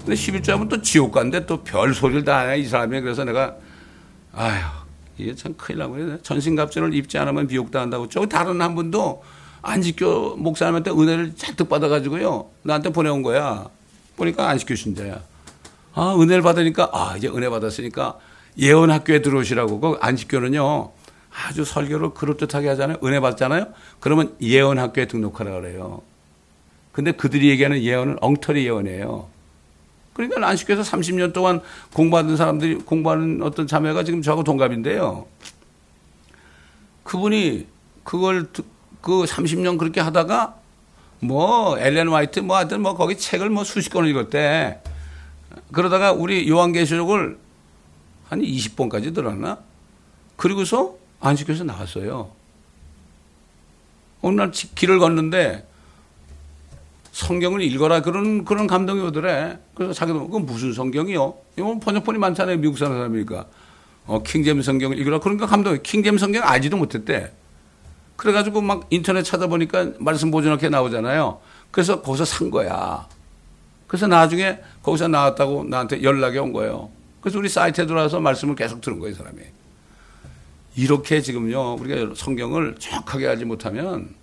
근데 0.00 0.14
11조 0.14 0.50
하면 0.50 0.68
또 0.68 0.82
지옥 0.82 1.12
간데 1.12 1.46
또 1.46 1.62
별 1.62 1.94
소리를 1.94 2.24
다 2.24 2.40
하냐, 2.40 2.56
이 2.56 2.64
사람이. 2.66 3.00
그래서 3.02 3.22
내가, 3.22 3.54
아휴, 4.32 4.64
이게 5.16 5.32
참 5.36 5.54
큰일 5.56 5.78
나고 5.78 6.20
전신갑주를 6.20 6.92
입지 6.92 7.18
않으면 7.18 7.46
비옥당한다고. 7.46 8.08
저 8.08 8.26
다른 8.26 8.60
한 8.60 8.74
분도 8.74 9.22
안식교 9.62 10.38
목사님한테 10.38 10.90
은혜를 10.90 11.36
잔뜩 11.36 11.68
받아가지고요. 11.68 12.50
나한테 12.64 12.90
보내온 12.90 13.22
거야. 13.22 13.68
보니까 14.16 14.48
안식교 14.48 14.74
신자야. 14.74 15.20
아, 15.94 16.16
은혜를 16.18 16.42
받으니까, 16.42 16.90
아, 16.92 17.14
이제 17.16 17.28
은혜 17.28 17.48
받았으니까 17.48 18.18
예언 18.58 18.90
학교에 18.90 19.22
들어오시라고. 19.22 19.80
그 19.80 19.98
안식교는요, 20.00 20.90
아주 21.46 21.64
설교를 21.64 22.10
그럴듯하게 22.14 22.68
하잖아요. 22.70 22.98
은혜 23.04 23.20
받잖아요. 23.20 23.66
그러면 24.00 24.34
예언 24.40 24.78
학교에 24.78 25.06
등록하라 25.06 25.52
그래요. 25.60 26.02
근데 26.92 27.12
그들이 27.12 27.48
얘기하는 27.50 27.82
예언은 27.82 28.18
엉터리 28.20 28.64
예언이에요. 28.64 29.28
그러니까 30.12 30.46
안식교에서 30.48 30.82
30년 30.82 31.32
동안 31.32 31.60
공부하는 31.94 32.36
사람들이, 32.36 32.74
공부하는 32.76 33.42
어떤 33.42 33.66
자매가 33.66 34.04
지금 34.04 34.22
저하고 34.22 34.44
동갑인데요. 34.44 35.26
그분이 37.04 37.66
그걸 38.04 38.48
그 39.00 39.24
30년 39.24 39.78
그렇게 39.78 40.00
하다가 40.00 40.56
뭐 41.20 41.78
엘렌 41.78 42.08
화이트 42.08 42.40
뭐 42.40 42.56
하여튼 42.56 42.82
뭐 42.82 42.94
거기 42.94 43.16
책을 43.16 43.50
뭐 43.50 43.64
수십 43.64 43.90
권을 43.90 44.08
읽었대. 44.08 44.82
그러다가 45.72 46.12
우리 46.12 46.48
요한계시록을 46.48 47.38
한 48.30 48.40
20번까지 48.40 49.12
들었나? 49.12 49.58
그리고서 50.36 50.94
안식교에서 51.18 51.64
나왔어요. 51.64 52.30
어느 54.22 54.36
날 54.36 54.52
길을 54.52 55.00
걷는데 55.00 55.66
성경을 57.12 57.60
읽어라 57.62 58.02
그런 58.02 58.44
그런 58.44 58.68
감동이 58.68 59.02
오더래. 59.02 59.58
그래서 59.74 59.92
자기도 59.92 60.28
그 60.28 60.38
무슨 60.38 60.72
성경이요? 60.72 61.34
이거 61.58 61.78
번역본이 61.80 62.18
많잖아요. 62.18 62.58
미국 62.58 62.78
사는 62.78 62.96
사람이니까. 62.96 63.46
어, 64.06 64.22
킹제임 64.22 64.62
성경을 64.62 64.98
읽어라. 65.00 65.18
그러니까 65.18 65.46
감동이 65.46 65.82
킹제임 65.82 66.16
성경 66.16 66.44
알지도 66.44 66.76
못했대. 66.76 67.32
그래가지고 68.14 68.60
막 68.60 68.86
인터넷 68.90 69.24
찾아보니까 69.24 69.92
말씀 69.98 70.30
보존학회 70.30 70.68
나오잖아요. 70.68 71.40
그래서 71.72 72.00
거기서 72.00 72.24
산 72.24 72.50
거야. 72.50 73.08
그래서 73.88 74.06
나중에 74.06 74.60
거기서 74.84 75.08
나왔다고 75.08 75.64
나한테 75.64 76.04
연락이 76.04 76.38
온 76.38 76.52
거예요. 76.52 76.90
그래서 77.20 77.38
우리 77.38 77.48
사이트에 77.48 77.86
들어와서 77.86 78.20
말씀을 78.20 78.54
계속 78.54 78.80
들은 78.80 78.98
거예요, 78.98 79.14
사람이. 79.14 79.40
이렇게 80.76 81.20
지금요, 81.20 81.74
우리가 81.74 82.14
성경을 82.14 82.76
정확하게 82.78 83.26
알지 83.28 83.44
못하면 83.44 84.14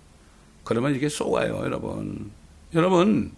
그러면 0.64 0.94
이게 0.94 1.08
쏘가요, 1.08 1.60
여러분. 1.64 2.30
여러분, 2.74 3.32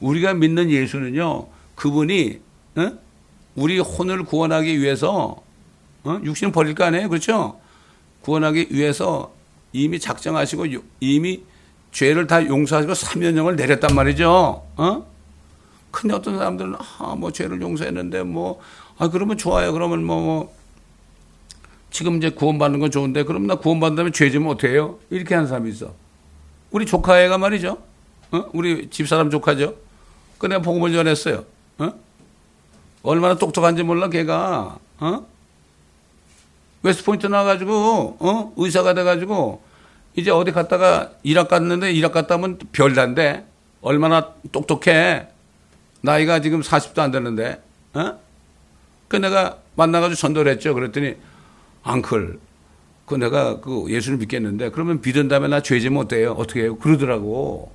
우리가 0.00 0.34
믿는 0.34 0.70
예수는요, 0.70 1.46
그분이, 1.74 2.40
어? 2.76 2.92
우리 3.54 3.78
혼을 3.78 4.24
구원하기 4.24 4.80
위해서, 4.80 5.42
어? 6.04 6.20
육신을 6.22 6.52
버릴 6.52 6.74
거 6.74 6.84
아니에요? 6.84 7.08
그렇죠? 7.08 7.58
구원하기 8.20 8.68
위해서 8.70 9.32
이미 9.72 9.98
작정하시고 9.98 10.66
이미 11.00 11.42
죄를 11.92 12.26
다 12.26 12.44
용서하시고 12.44 12.92
사면형을 12.92 13.56
내렸단 13.56 13.94
말이죠. 13.94 14.66
어? 14.76 15.06
근데 15.90 16.14
어떤 16.14 16.36
사람들은, 16.36 16.74
아, 16.98 17.14
뭐, 17.16 17.32
죄를 17.32 17.62
용서했는데, 17.62 18.24
뭐, 18.24 18.60
아, 18.98 19.08
그러면 19.08 19.36
좋아요. 19.36 19.72
그러면 19.72 20.04
뭐, 20.04 20.20
뭐 20.20 20.54
지금 21.90 22.16
이제 22.16 22.30
구원받는 22.30 22.80
건 22.80 22.90
좋은데, 22.90 23.24
그럼 23.24 23.46
나 23.46 23.56
구원받는다면 23.56 24.12
죄 24.12 24.30
지면 24.30 24.50
어떡해요? 24.52 24.98
이렇게 25.10 25.34
하는 25.34 25.48
사람이 25.48 25.70
있어. 25.70 25.94
우리 26.70 26.86
조카애가 26.86 27.38
말이죠. 27.38 27.78
어? 28.32 28.44
우리 28.52 28.90
집사람 28.90 29.30
조카죠. 29.30 29.74
그 30.38 30.46
내가 30.46 30.60
복음을 30.62 30.92
전했어요. 30.92 31.44
어? 31.78 31.92
얼마나 33.02 33.36
똑똑한지 33.36 33.82
몰라, 33.82 34.08
걔가. 34.08 34.78
어? 34.98 35.26
웨스트포인트 36.82 37.26
나와가지고, 37.26 38.16
어? 38.20 38.52
의사가 38.56 38.94
돼가지고, 38.94 39.62
이제 40.16 40.30
어디 40.30 40.52
갔다가 40.52 41.12
이락 41.22 41.48
갔는데, 41.48 41.92
이락 41.92 42.12
갔다 42.12 42.34
하면 42.34 42.58
별난데, 42.72 43.46
얼마나 43.80 44.34
똑똑해. 44.52 45.28
나이가 46.00 46.40
지금 46.40 46.60
40도 46.60 46.98
안 46.98 47.10
되는데, 47.10 47.62
어? 47.94 48.25
그 49.08 49.16
내가 49.16 49.58
만나가지고 49.76 50.16
전도를 50.18 50.52
했죠. 50.52 50.74
그랬더니, 50.74 51.14
uncle, 51.82 52.38
그 53.06 53.14
내가 53.14 53.60
그 53.60 53.86
예수를 53.88 54.18
믿겠는데, 54.18 54.70
그러면 54.70 55.00
믿은 55.04 55.28
다음에 55.28 55.48
나 55.48 55.60
죄 55.60 55.78
지면 55.80 56.02
어때요? 56.04 56.32
어떻게 56.32 56.62
해요? 56.62 56.76
그러더라고. 56.76 57.70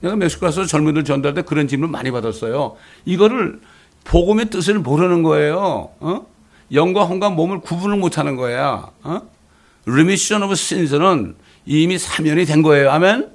내가 0.00 0.16
멕시코 0.16 0.46
가서 0.46 0.66
젊은이들 0.66 1.04
전도할 1.04 1.34
때 1.34 1.42
그런 1.42 1.68
질문을 1.68 1.90
많이 1.90 2.10
받았어요. 2.10 2.76
이거를 3.04 3.60
복음의 4.04 4.50
뜻을 4.50 4.78
모르는 4.80 5.22
거예요. 5.22 5.90
어? 6.00 6.26
영과 6.72 7.04
혼과 7.04 7.30
몸을 7.30 7.60
구분을 7.60 7.96
못 7.96 8.18
하는 8.18 8.36
거야. 8.36 8.90
어? 9.02 9.22
remission 9.86 10.42
of 10.42 10.52
sins는 10.52 11.36
이미 11.64 11.96
사면이 11.96 12.44
된 12.44 12.60
거예요. 12.62 12.90
아멘? 12.90 13.30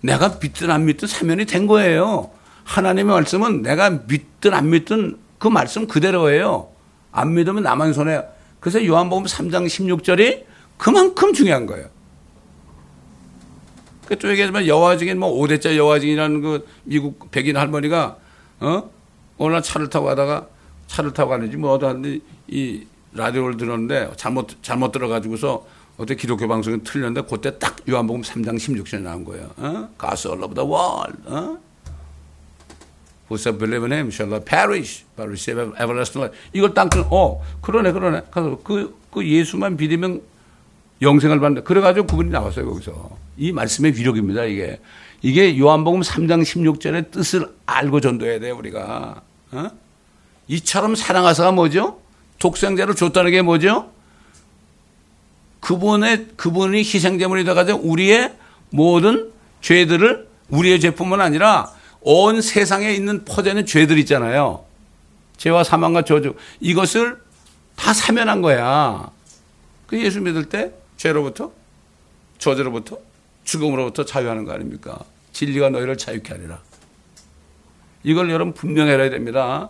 내가 0.00 0.38
믿든 0.42 0.70
안 0.70 0.84
믿든 0.84 1.06
사면이 1.06 1.44
된 1.46 1.66
거예요. 1.68 2.30
하나님의 2.64 3.14
말씀은 3.14 3.62
내가 3.62 3.90
믿든 3.90 4.54
안 4.54 4.70
믿든 4.70 5.16
그 5.42 5.48
말씀 5.48 5.88
그대로예요. 5.88 6.68
안 7.10 7.34
믿으면 7.34 7.64
나만 7.64 7.92
손해. 7.92 8.22
그래서 8.60 8.86
요한복음 8.86 9.24
3장 9.24 9.66
16절이 9.66 10.44
그만큼 10.78 11.32
중요한 11.32 11.66
거예요. 11.66 11.88
그또 14.06 14.30
얘기하지만 14.30 14.68
여화 14.68 14.96
증인 14.96 15.18
뭐 15.18 15.34
5대째 15.34 15.76
여화 15.76 15.98
증인이라는 15.98 16.42
그 16.42 16.68
미국 16.84 17.28
백인 17.32 17.56
할머니가 17.56 18.18
어? 18.60 18.90
어느 19.36 19.52
날 19.52 19.64
차를 19.64 19.90
타고 19.90 20.06
가다가 20.06 20.46
차를 20.86 21.12
타고 21.12 21.30
가는지 21.30 21.56
뭐 21.56 21.72
어디 21.72 21.86
하는데 21.86 22.20
이 22.46 22.86
라디오를 23.12 23.56
들었는데 23.56 24.12
잘못 24.14 24.62
잘못 24.62 24.92
들어가지고서 24.92 25.66
어떻게 25.96 26.14
기독교 26.14 26.46
방송이 26.46 26.84
틀렸는데 26.84 27.26
그때 27.28 27.58
딱 27.58 27.78
요한복음 27.88 28.22
3장 28.22 28.54
16절에 28.58 29.00
나온 29.00 29.24
거예요. 29.24 29.50
어? 29.56 29.88
Over 30.00 30.54
the 30.54 30.70
world. 30.70 31.18
어? 31.26 31.58
Whoso 33.32 33.56
believe 33.56 33.84
in 33.84 33.92
him 33.92 34.08
shall 34.10 34.28
not 34.28 34.44
perish, 34.44 35.04
but 35.16 35.26
receive 35.26 35.58
everlasting 35.80 36.20
life. 36.20 36.38
이걸 36.52 36.74
딱, 36.74 36.90
어, 37.10 37.42
그러네, 37.62 37.92
그러네. 37.92 38.22
그래서 38.30 38.58
그, 38.62 38.94
그 39.10 39.26
예수만 39.26 39.78
믿으면 39.78 40.20
영생을 41.00 41.40
받는다. 41.40 41.66
그래가지고 41.66 42.06
그분이 42.08 42.28
나왔어요, 42.30 42.68
거기서. 42.68 43.16
이 43.38 43.52
말씀의 43.52 43.96
위력입니다, 43.96 44.44
이게. 44.44 44.78
이게 45.22 45.58
요한복음 45.58 46.02
3장 46.02 46.42
16절의 46.42 47.10
뜻을 47.10 47.48
알고 47.64 48.02
전도해야 48.02 48.38
돼요, 48.38 48.54
우리가. 48.58 49.22
어? 49.52 49.70
이처럼 50.48 50.94
사랑하사가 50.94 51.52
뭐죠? 51.52 52.00
독생자를 52.38 52.94
줬다는 52.94 53.30
게 53.30 53.40
뭐죠? 53.40 53.90
그분의, 55.60 56.26
그분이 56.36 56.78
희생제물이 56.80 57.44
돼가지고 57.44 57.78
우리의 57.78 58.34
모든 58.68 59.32
죄들을 59.62 60.28
우리의 60.50 60.80
죄뿐만 60.80 61.22
아니라 61.22 61.72
온 62.02 62.40
세상에 62.40 62.92
있는 62.92 63.24
퍼져있는 63.24 63.66
죄들 63.66 63.98
있잖아요. 64.00 64.64
죄와 65.36 65.64
사망과 65.64 66.02
저주. 66.02 66.34
이것을 66.60 67.20
다 67.76 67.92
사면한 67.92 68.42
거야. 68.42 69.10
그 69.86 70.02
예수 70.02 70.20
믿을 70.20 70.46
때 70.46 70.72
죄로부터, 70.96 71.52
저주로부터, 72.38 72.98
죽음으로부터 73.44 74.04
자유하는 74.04 74.44
거 74.44 74.52
아닙니까? 74.52 74.98
진리가 75.32 75.70
너희를 75.70 75.96
자유케 75.96 76.32
하리라. 76.32 76.60
이걸 78.04 78.30
여러분 78.30 78.54
분명히 78.54 78.90
해야 78.90 79.10
됩니다. 79.10 79.68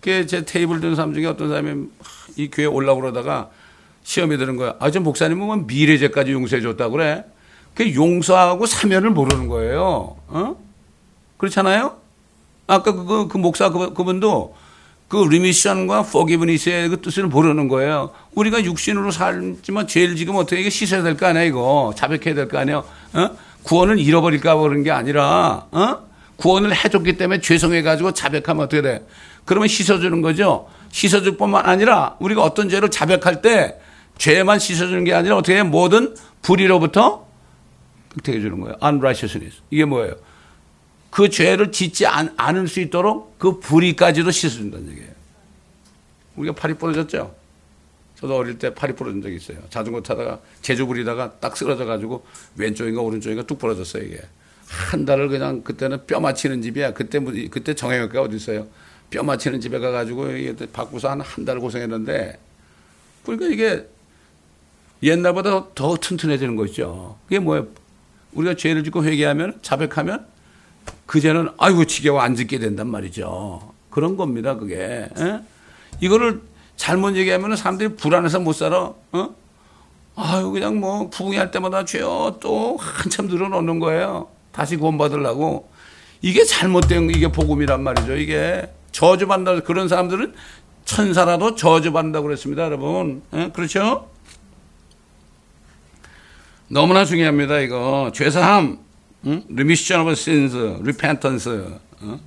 그제 0.00 0.44
테이블 0.44 0.80
든 0.80 0.94
사람 0.94 1.12
중에 1.12 1.26
어떤 1.26 1.48
사람이 1.48 1.86
이 2.36 2.48
교회 2.50 2.66
올라고 2.66 3.00
그러다가 3.00 3.50
시험이 4.04 4.38
드는 4.38 4.56
거야. 4.56 4.76
아, 4.78 4.90
저 4.90 5.00
목사님은 5.00 5.46
뭐 5.46 5.56
미래죄까지 5.56 6.32
용서해 6.32 6.62
줬다고 6.62 6.92
그래. 6.92 7.24
그 7.74 7.94
용서하고 7.94 8.66
사면을 8.66 9.10
모르는 9.10 9.48
거예요. 9.48 10.16
어? 10.28 10.67
그렇잖아요? 11.38 11.96
아까 12.66 12.92
그, 12.92 13.28
그 13.28 13.38
목사 13.38 13.70
그, 13.70 13.94
그분도 13.94 14.54
그 15.08 15.16
리미션과 15.16 16.02
포기브니스의 16.02 16.90
그 16.90 17.00
뜻을 17.00 17.26
모르는 17.28 17.68
거예요. 17.68 18.10
우리가 18.34 18.62
육신으로 18.62 19.10
살지만 19.10 19.86
제일 19.86 20.14
지금 20.16 20.36
어떻게 20.36 20.60
이게 20.60 20.68
씻어야 20.68 21.02
될 21.02 21.16
거 21.16 21.26
아니야, 21.26 21.44
이거. 21.44 21.94
자백해야 21.96 22.34
될 22.34 22.48
거 22.48 22.58
아니야. 22.58 22.78
어? 23.14 23.30
구원을 23.62 23.98
잃어버릴까 23.98 24.56
그런 24.56 24.82
게 24.82 24.90
아니라, 24.90 25.66
어? 25.70 25.98
구원을 26.36 26.74
해줬기 26.76 27.16
때문에 27.16 27.40
죄송해가지고 27.40 28.12
자백하면 28.12 28.64
어떻게 28.66 28.82
돼? 28.82 29.06
그러면 29.46 29.66
씻어주는 29.68 30.20
거죠. 30.20 30.68
씻어줄 30.92 31.38
뿐만 31.38 31.64
아니라 31.66 32.16
우리가 32.20 32.42
어떤 32.42 32.68
죄를 32.68 32.90
자백할 32.90 33.40
때 33.40 33.80
죄만 34.18 34.58
씻어주는 34.58 35.04
게 35.04 35.14
아니라 35.14 35.36
어떻게 35.36 35.56
해? 35.58 35.62
모든 35.62 36.14
불의로부터 36.42 37.26
어떻게 38.12 38.32
해주는 38.36 38.60
거예요? 38.60 38.76
unrighteousness. 38.82 39.62
이게 39.70 39.84
뭐예요? 39.86 40.14
그 41.10 41.28
죄를 41.30 41.72
짓지 41.72 42.06
않, 42.06 42.32
않을 42.36 42.68
수 42.68 42.80
있도록 42.80 43.38
그 43.38 43.58
불의까지도 43.60 44.30
씻어준다는 44.30 44.90
얘기예요. 44.90 45.10
우리가 46.36 46.54
팔이 46.54 46.74
부러졌죠? 46.74 47.34
저도 48.16 48.36
어릴 48.36 48.58
때 48.58 48.74
팔이 48.74 48.94
부러진 48.94 49.22
적이 49.22 49.36
있어요. 49.36 49.58
자전거 49.70 50.00
타다가 50.02 50.40
제주 50.60 50.86
부리다가 50.86 51.32
딱 51.40 51.56
쓰러져 51.56 51.84
가지고 51.84 52.24
왼쪽인가 52.56 53.00
오른쪽인가 53.00 53.44
뚝 53.46 53.58
부러졌어요, 53.58 54.02
이게. 54.04 54.20
한 54.68 55.04
달을 55.04 55.28
그냥 55.28 55.62
그때는 55.62 56.04
뼈 56.06 56.20
맞히는 56.20 56.60
집이야. 56.62 56.92
그때 56.92 57.18
뭐, 57.20 57.32
그때 57.50 57.74
정형외과가 57.74 58.22
어디 58.22 58.36
있어요? 58.36 58.66
뼈 59.08 59.22
맞히는 59.22 59.60
집에 59.60 59.78
가 59.78 59.90
가지고 59.90 60.30
이게 60.32 60.54
바꾸서 60.72 61.08
한 61.10 61.20
한 61.22 61.44
달 61.46 61.58
고생했는데 61.58 62.38
그러니까 63.24 63.46
이게 63.48 63.88
옛날보다 65.02 65.68
더 65.74 65.96
튼튼해지는 65.96 66.56
거 66.56 66.66
있죠. 66.66 67.18
그게 67.24 67.38
뭐예요? 67.38 67.68
우리가 68.32 68.54
죄를 68.56 68.84
짓고 68.84 69.04
회개하면 69.04 69.60
자백하면 69.62 70.26
그 71.08 71.20
죄는 71.20 71.48
아이고 71.56 71.86
지겨워 71.86 72.20
안 72.20 72.36
짓게 72.36 72.58
된단 72.58 72.86
말이죠. 72.88 73.72
그런 73.88 74.18
겁니다. 74.18 74.56
그게 74.56 75.08
에? 75.18 75.40
이거를 76.00 76.42
잘못 76.76 77.16
얘기하면 77.16 77.56
사람들이 77.56 77.96
불안해서 77.96 78.40
못 78.40 78.52
살아. 78.52 78.92
어? 79.12 79.34
아유 80.16 80.50
그냥 80.50 80.78
뭐 80.78 81.08
부흥할 81.08 81.50
때마다 81.50 81.86
죄요 81.86 82.36
또 82.40 82.76
한참 82.76 83.26
늘어놓는 83.26 83.78
거예요. 83.78 84.28
다시 84.52 84.76
구원받으려고 84.76 85.70
이게 86.20 86.44
잘못된 86.44 87.08
이게 87.08 87.32
복음이란 87.32 87.82
말이죠. 87.82 88.14
이게 88.16 88.70
저주받는다 88.92 89.64
그런 89.64 89.88
사람들은 89.88 90.34
천사라도 90.84 91.54
저주받는다고 91.54 92.26
그랬습니다, 92.26 92.64
여러분. 92.64 93.22
에? 93.32 93.50
그렇죠? 93.54 94.10
너무나 96.68 97.06
중요합니다, 97.06 97.60
이거. 97.60 98.10
죄사함, 98.14 98.78
응? 99.26 99.42
remission 99.50 100.00
of 100.02 100.12
sins, 100.12 100.56
repentance. 100.80 101.48
어? 102.00 102.20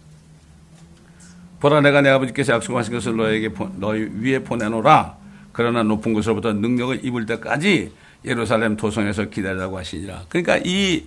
보라 1.60 1.82
내가 1.82 2.02
내 2.02 2.10
아버지께서 2.10 2.54
약속하신 2.54 2.94
것을 2.94 3.16
너에게 3.16 3.50
너희 3.78 4.10
위에 4.20 4.40
보내노라. 4.40 5.18
그러나 5.52 5.84
높은 5.84 6.14
곳으로부터 6.14 6.54
능력을 6.54 7.06
입을 7.06 7.26
때까지 7.26 7.92
예루살렘 8.26 8.78
도성에서 8.78 9.26
기다리라고 9.26 9.78
하시니라. 9.78 10.24
그러니까 10.30 10.58
이 10.64 11.06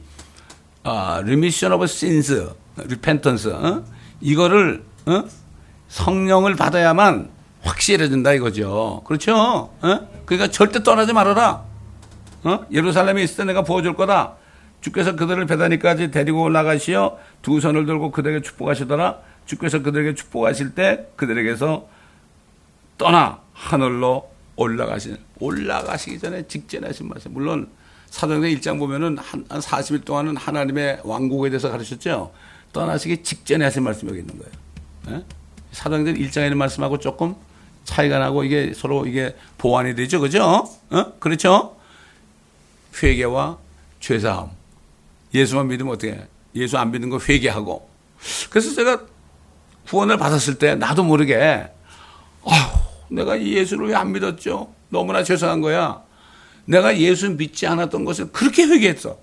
아, 0.85 1.21
remission 1.23 1.73
of 1.75 1.85
sins, 1.85 2.51
repentance 2.77 3.51
어? 3.51 3.85
이거를 4.21 4.85
어? 5.07 5.25
성령을 5.89 6.57
받아야만 6.57 7.31
확실해진다 7.63 8.33
이거죠. 8.35 9.03
그렇죠? 9.07 9.35
어? 9.81 10.09
그러니까 10.27 10.51
절대 10.51 10.83
떠나지 10.83 11.13
말아라. 11.13 11.65
어? 12.45 12.61
예루살렘에 12.71 13.23
있을 13.23 13.39
때 13.39 13.45
내가 13.45 13.63
보여줄 13.63 13.95
거다. 13.95 14.35
주께서 14.85 15.17
그들을 15.17 15.47
베다니까지 15.47 16.11
데리고 16.11 16.43
올라가시어 16.43 17.19
두 17.41 17.59
손을 17.59 17.87
들고 17.87 18.11
그들에게 18.11 18.43
축복하시더라. 18.43 19.19
주께서 19.47 19.81
그들에게 19.81 20.15
축복하실 20.15 20.75
때 20.75 21.09
그들에게서 21.17 21.89
떠나 22.99 23.41
하늘로 23.55 24.31
올라가시 24.57 25.17
올라가시기 25.41 26.19
전에 26.19 26.47
직전에 26.47 26.89
하신 26.89 27.09
말씀. 27.09 27.33
물론 27.33 27.71
사도행전 28.11 28.51
1장 28.51 28.79
보면은 28.79 29.17
한, 29.17 29.47
한 29.49 29.61
40일 29.61 30.05
동안은 30.05 30.37
하나님의 30.37 31.01
왕국에 31.03 31.49
대해서 31.49 31.71
가르쳤죠. 31.71 32.35
떠나시기 32.75 33.23
직전에 33.23 33.65
하신 33.65 33.85
말씀이 33.85 34.11
여기 34.11 34.21
있는 34.21 34.39
거예요. 34.39 34.53
예? 35.19 35.25
사도행전 35.73 36.17
1장에 36.17 36.45
있는 36.45 36.59
말씀하고 36.59 36.99
조금 36.99 37.35
차이가 37.85 38.19
나고 38.19 38.45
이게 38.45 38.75
서로 38.75 39.07
이게 39.07 39.35
보완이 39.57 39.95
되죠. 39.95 40.21
그죠? 40.21 40.69
어? 40.91 41.13
그렇죠? 41.21 41.75
회개와 43.03 43.57
죄사함. 44.01 44.64
예수만 45.35 45.67
믿으면 45.69 45.93
어떻게 45.95 46.13
해? 46.13 46.27
예수 46.55 46.79
안 46.79 46.91
믿는 46.93 47.11
거 47.11 47.19
회개하고. 47.19 47.89
그래서 48.51 48.75
제가 48.75 49.03
구원을 49.89 50.17
받았을 50.17 50.55
때 50.59 50.75
나도 50.77 51.03
모르게 51.05 51.69
아휴, 52.47 52.79
내가 53.11 53.41
예수를 53.43 53.89
왜 53.89 53.95
안 53.95 54.13
믿었죠? 54.13 54.73
너무나 54.89 55.23
죄송한 55.25 55.61
거야. 55.61 56.03
내가 56.67 56.97
예수 56.99 57.31
믿지 57.31 57.67
않았던 57.67 58.05
것을 58.05 58.31
그렇게 58.33 58.63
회개했어. 58.63 59.19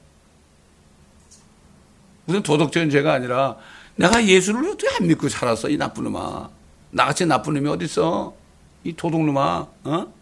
무슨 2.25 2.43
도덕적인 2.43 2.89
죄가 2.89 3.13
아니라 3.13 3.57
내가 3.95 4.23
예수를 4.25 4.69
어떻게 4.69 4.87
안 4.99 5.07
믿고 5.07 5.27
살았어 5.29 5.69
이 5.69 5.77
나쁜 5.77 6.03
놈아. 6.05 6.49
나같이 6.91 7.25
나쁜 7.25 7.53
놈이 7.55 7.67
어딨어? 7.69 8.33
이 8.83 8.93
도둑놈아. 8.93 9.67
어? 9.85 10.13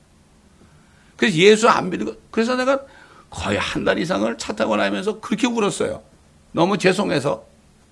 그래서 1.17 1.35
예수 1.37 1.67
안 1.67 1.89
믿고 1.89 2.13
그래서 2.31 2.55
내가 2.55 2.79
거의 3.30 3.57
한 3.57 3.84
달 3.86 3.99
이상을 3.99 4.38
차 4.38 4.53
타고 4.55 4.75
나면서 4.75 5.19
그렇게 5.19 5.47
울었어요. 5.47 6.01
너무 6.51 6.77
죄송해서. 6.77 7.45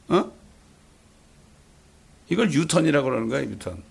어? 0.10 0.32
이걸 2.30 2.52
유턴이라고 2.52 3.10
그러는 3.10 3.30
거야, 3.30 3.42
유턴. 3.42 3.82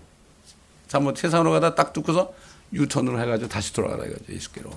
잘못 0.87 1.17
세상으로 1.17 1.51
가다 1.51 1.75
딱 1.75 1.93
듣고서 1.93 2.33
유턴으로 2.73 3.19
해가지고 3.21 3.49
다시 3.49 3.73
돌아가라 3.73 4.05
이거죠, 4.05 4.33
예수께로. 4.33 4.69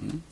응? 0.00 0.22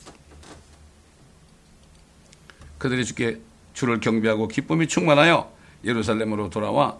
그들이 2.77 3.05
주께 3.05 3.39
주를 3.73 3.99
경배하고 3.99 4.47
기쁨이 4.47 4.87
충만하여 4.87 5.51
예루살렘으로 5.83 6.49
돌아와 6.49 6.97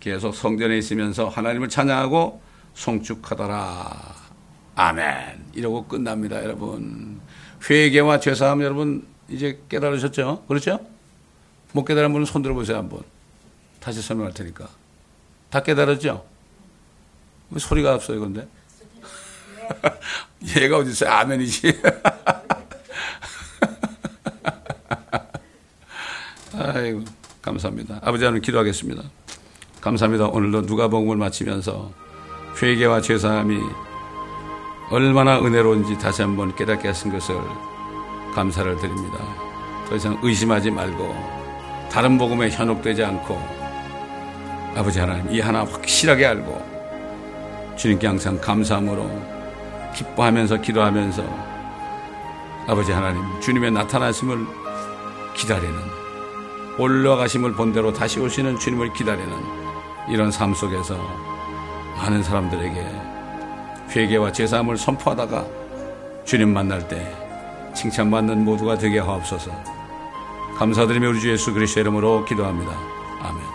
계속 0.00 0.34
성전에 0.34 0.76
있으면서 0.78 1.28
하나님을 1.28 1.68
찬양하고 1.68 2.40
송축하더라. 2.74 4.14
아멘. 4.76 5.44
이러고 5.54 5.86
끝납니다, 5.86 6.42
여러분. 6.42 7.13
회개와 7.68 8.20
죄사함 8.20 8.62
여러분 8.62 9.06
이제 9.28 9.60
깨달으셨죠? 9.68 10.44
그렇죠? 10.46 10.80
못 11.72 11.84
깨달은 11.84 12.12
분은 12.12 12.26
손 12.26 12.42
들어보세요, 12.42 12.76
한번. 12.78 13.02
다시 13.80 14.00
설명할 14.02 14.32
테니까. 14.34 14.68
다 15.50 15.62
깨달았죠? 15.62 16.24
왜 17.50 17.58
소리가 17.58 17.94
없어요, 17.94 18.20
근데? 18.20 18.46
얘가 20.60 20.78
어디 20.78 20.90
있어요? 20.90 21.10
아멘이지. 21.10 21.80
아이고, 26.56 27.04
감사합니다. 27.42 27.98
아버지 28.02 28.24
하나님 28.24 28.42
기도하겠습니다. 28.42 29.02
감사합니다. 29.80 30.26
오늘도 30.28 30.62
누가복음을 30.62 31.16
마치면서 31.16 31.92
회개와 32.62 33.00
죄사함이 33.00 33.58
얼마나 34.90 35.38
은혜로운지 35.38 35.98
다시 35.98 36.22
한번 36.22 36.54
깨닫게 36.54 36.88
하신 36.88 37.12
것을 37.12 37.36
감사를 38.34 38.76
드립니다. 38.76 39.18
더 39.88 39.96
이상 39.96 40.18
의심하지 40.22 40.70
말고 40.70 41.14
다른 41.90 42.18
복음에 42.18 42.50
현혹되지 42.50 43.04
않고 43.04 43.38
아버지 44.74 44.98
하나님 44.98 45.30
이 45.32 45.40
하나 45.40 45.60
확실하게 45.64 46.26
알고 46.26 47.74
주님께 47.76 48.06
항상 48.06 48.40
감사함으로 48.40 49.08
기뻐하면서 49.94 50.60
기도하면서 50.60 51.22
아버지 52.66 52.92
하나님 52.92 53.22
주님의 53.40 53.70
나타나심을 53.70 54.46
기다리는 55.34 55.74
올라가심을 56.78 57.52
본대로 57.52 57.92
다시 57.92 58.18
오시는 58.18 58.58
주님을 58.58 58.92
기다리는 58.92 59.32
이런 60.08 60.30
삶 60.30 60.54
속에서 60.54 60.96
많은 61.96 62.22
사람들에게 62.22 63.03
회개와 63.90 64.32
제사함을 64.32 64.76
선포하다가 64.76 65.44
주님 66.24 66.52
만날 66.52 66.86
때 66.88 67.06
칭찬받는 67.74 68.44
모두가 68.44 68.78
되게 68.78 68.98
하옵소서. 68.98 69.50
감사드리며 70.56 71.08
우리 71.08 71.20
주 71.20 71.30
예수 71.30 71.52
그리스도 71.52 71.80
이름으로 71.80 72.24
기도합니다. 72.24 72.72
아멘. 73.20 73.53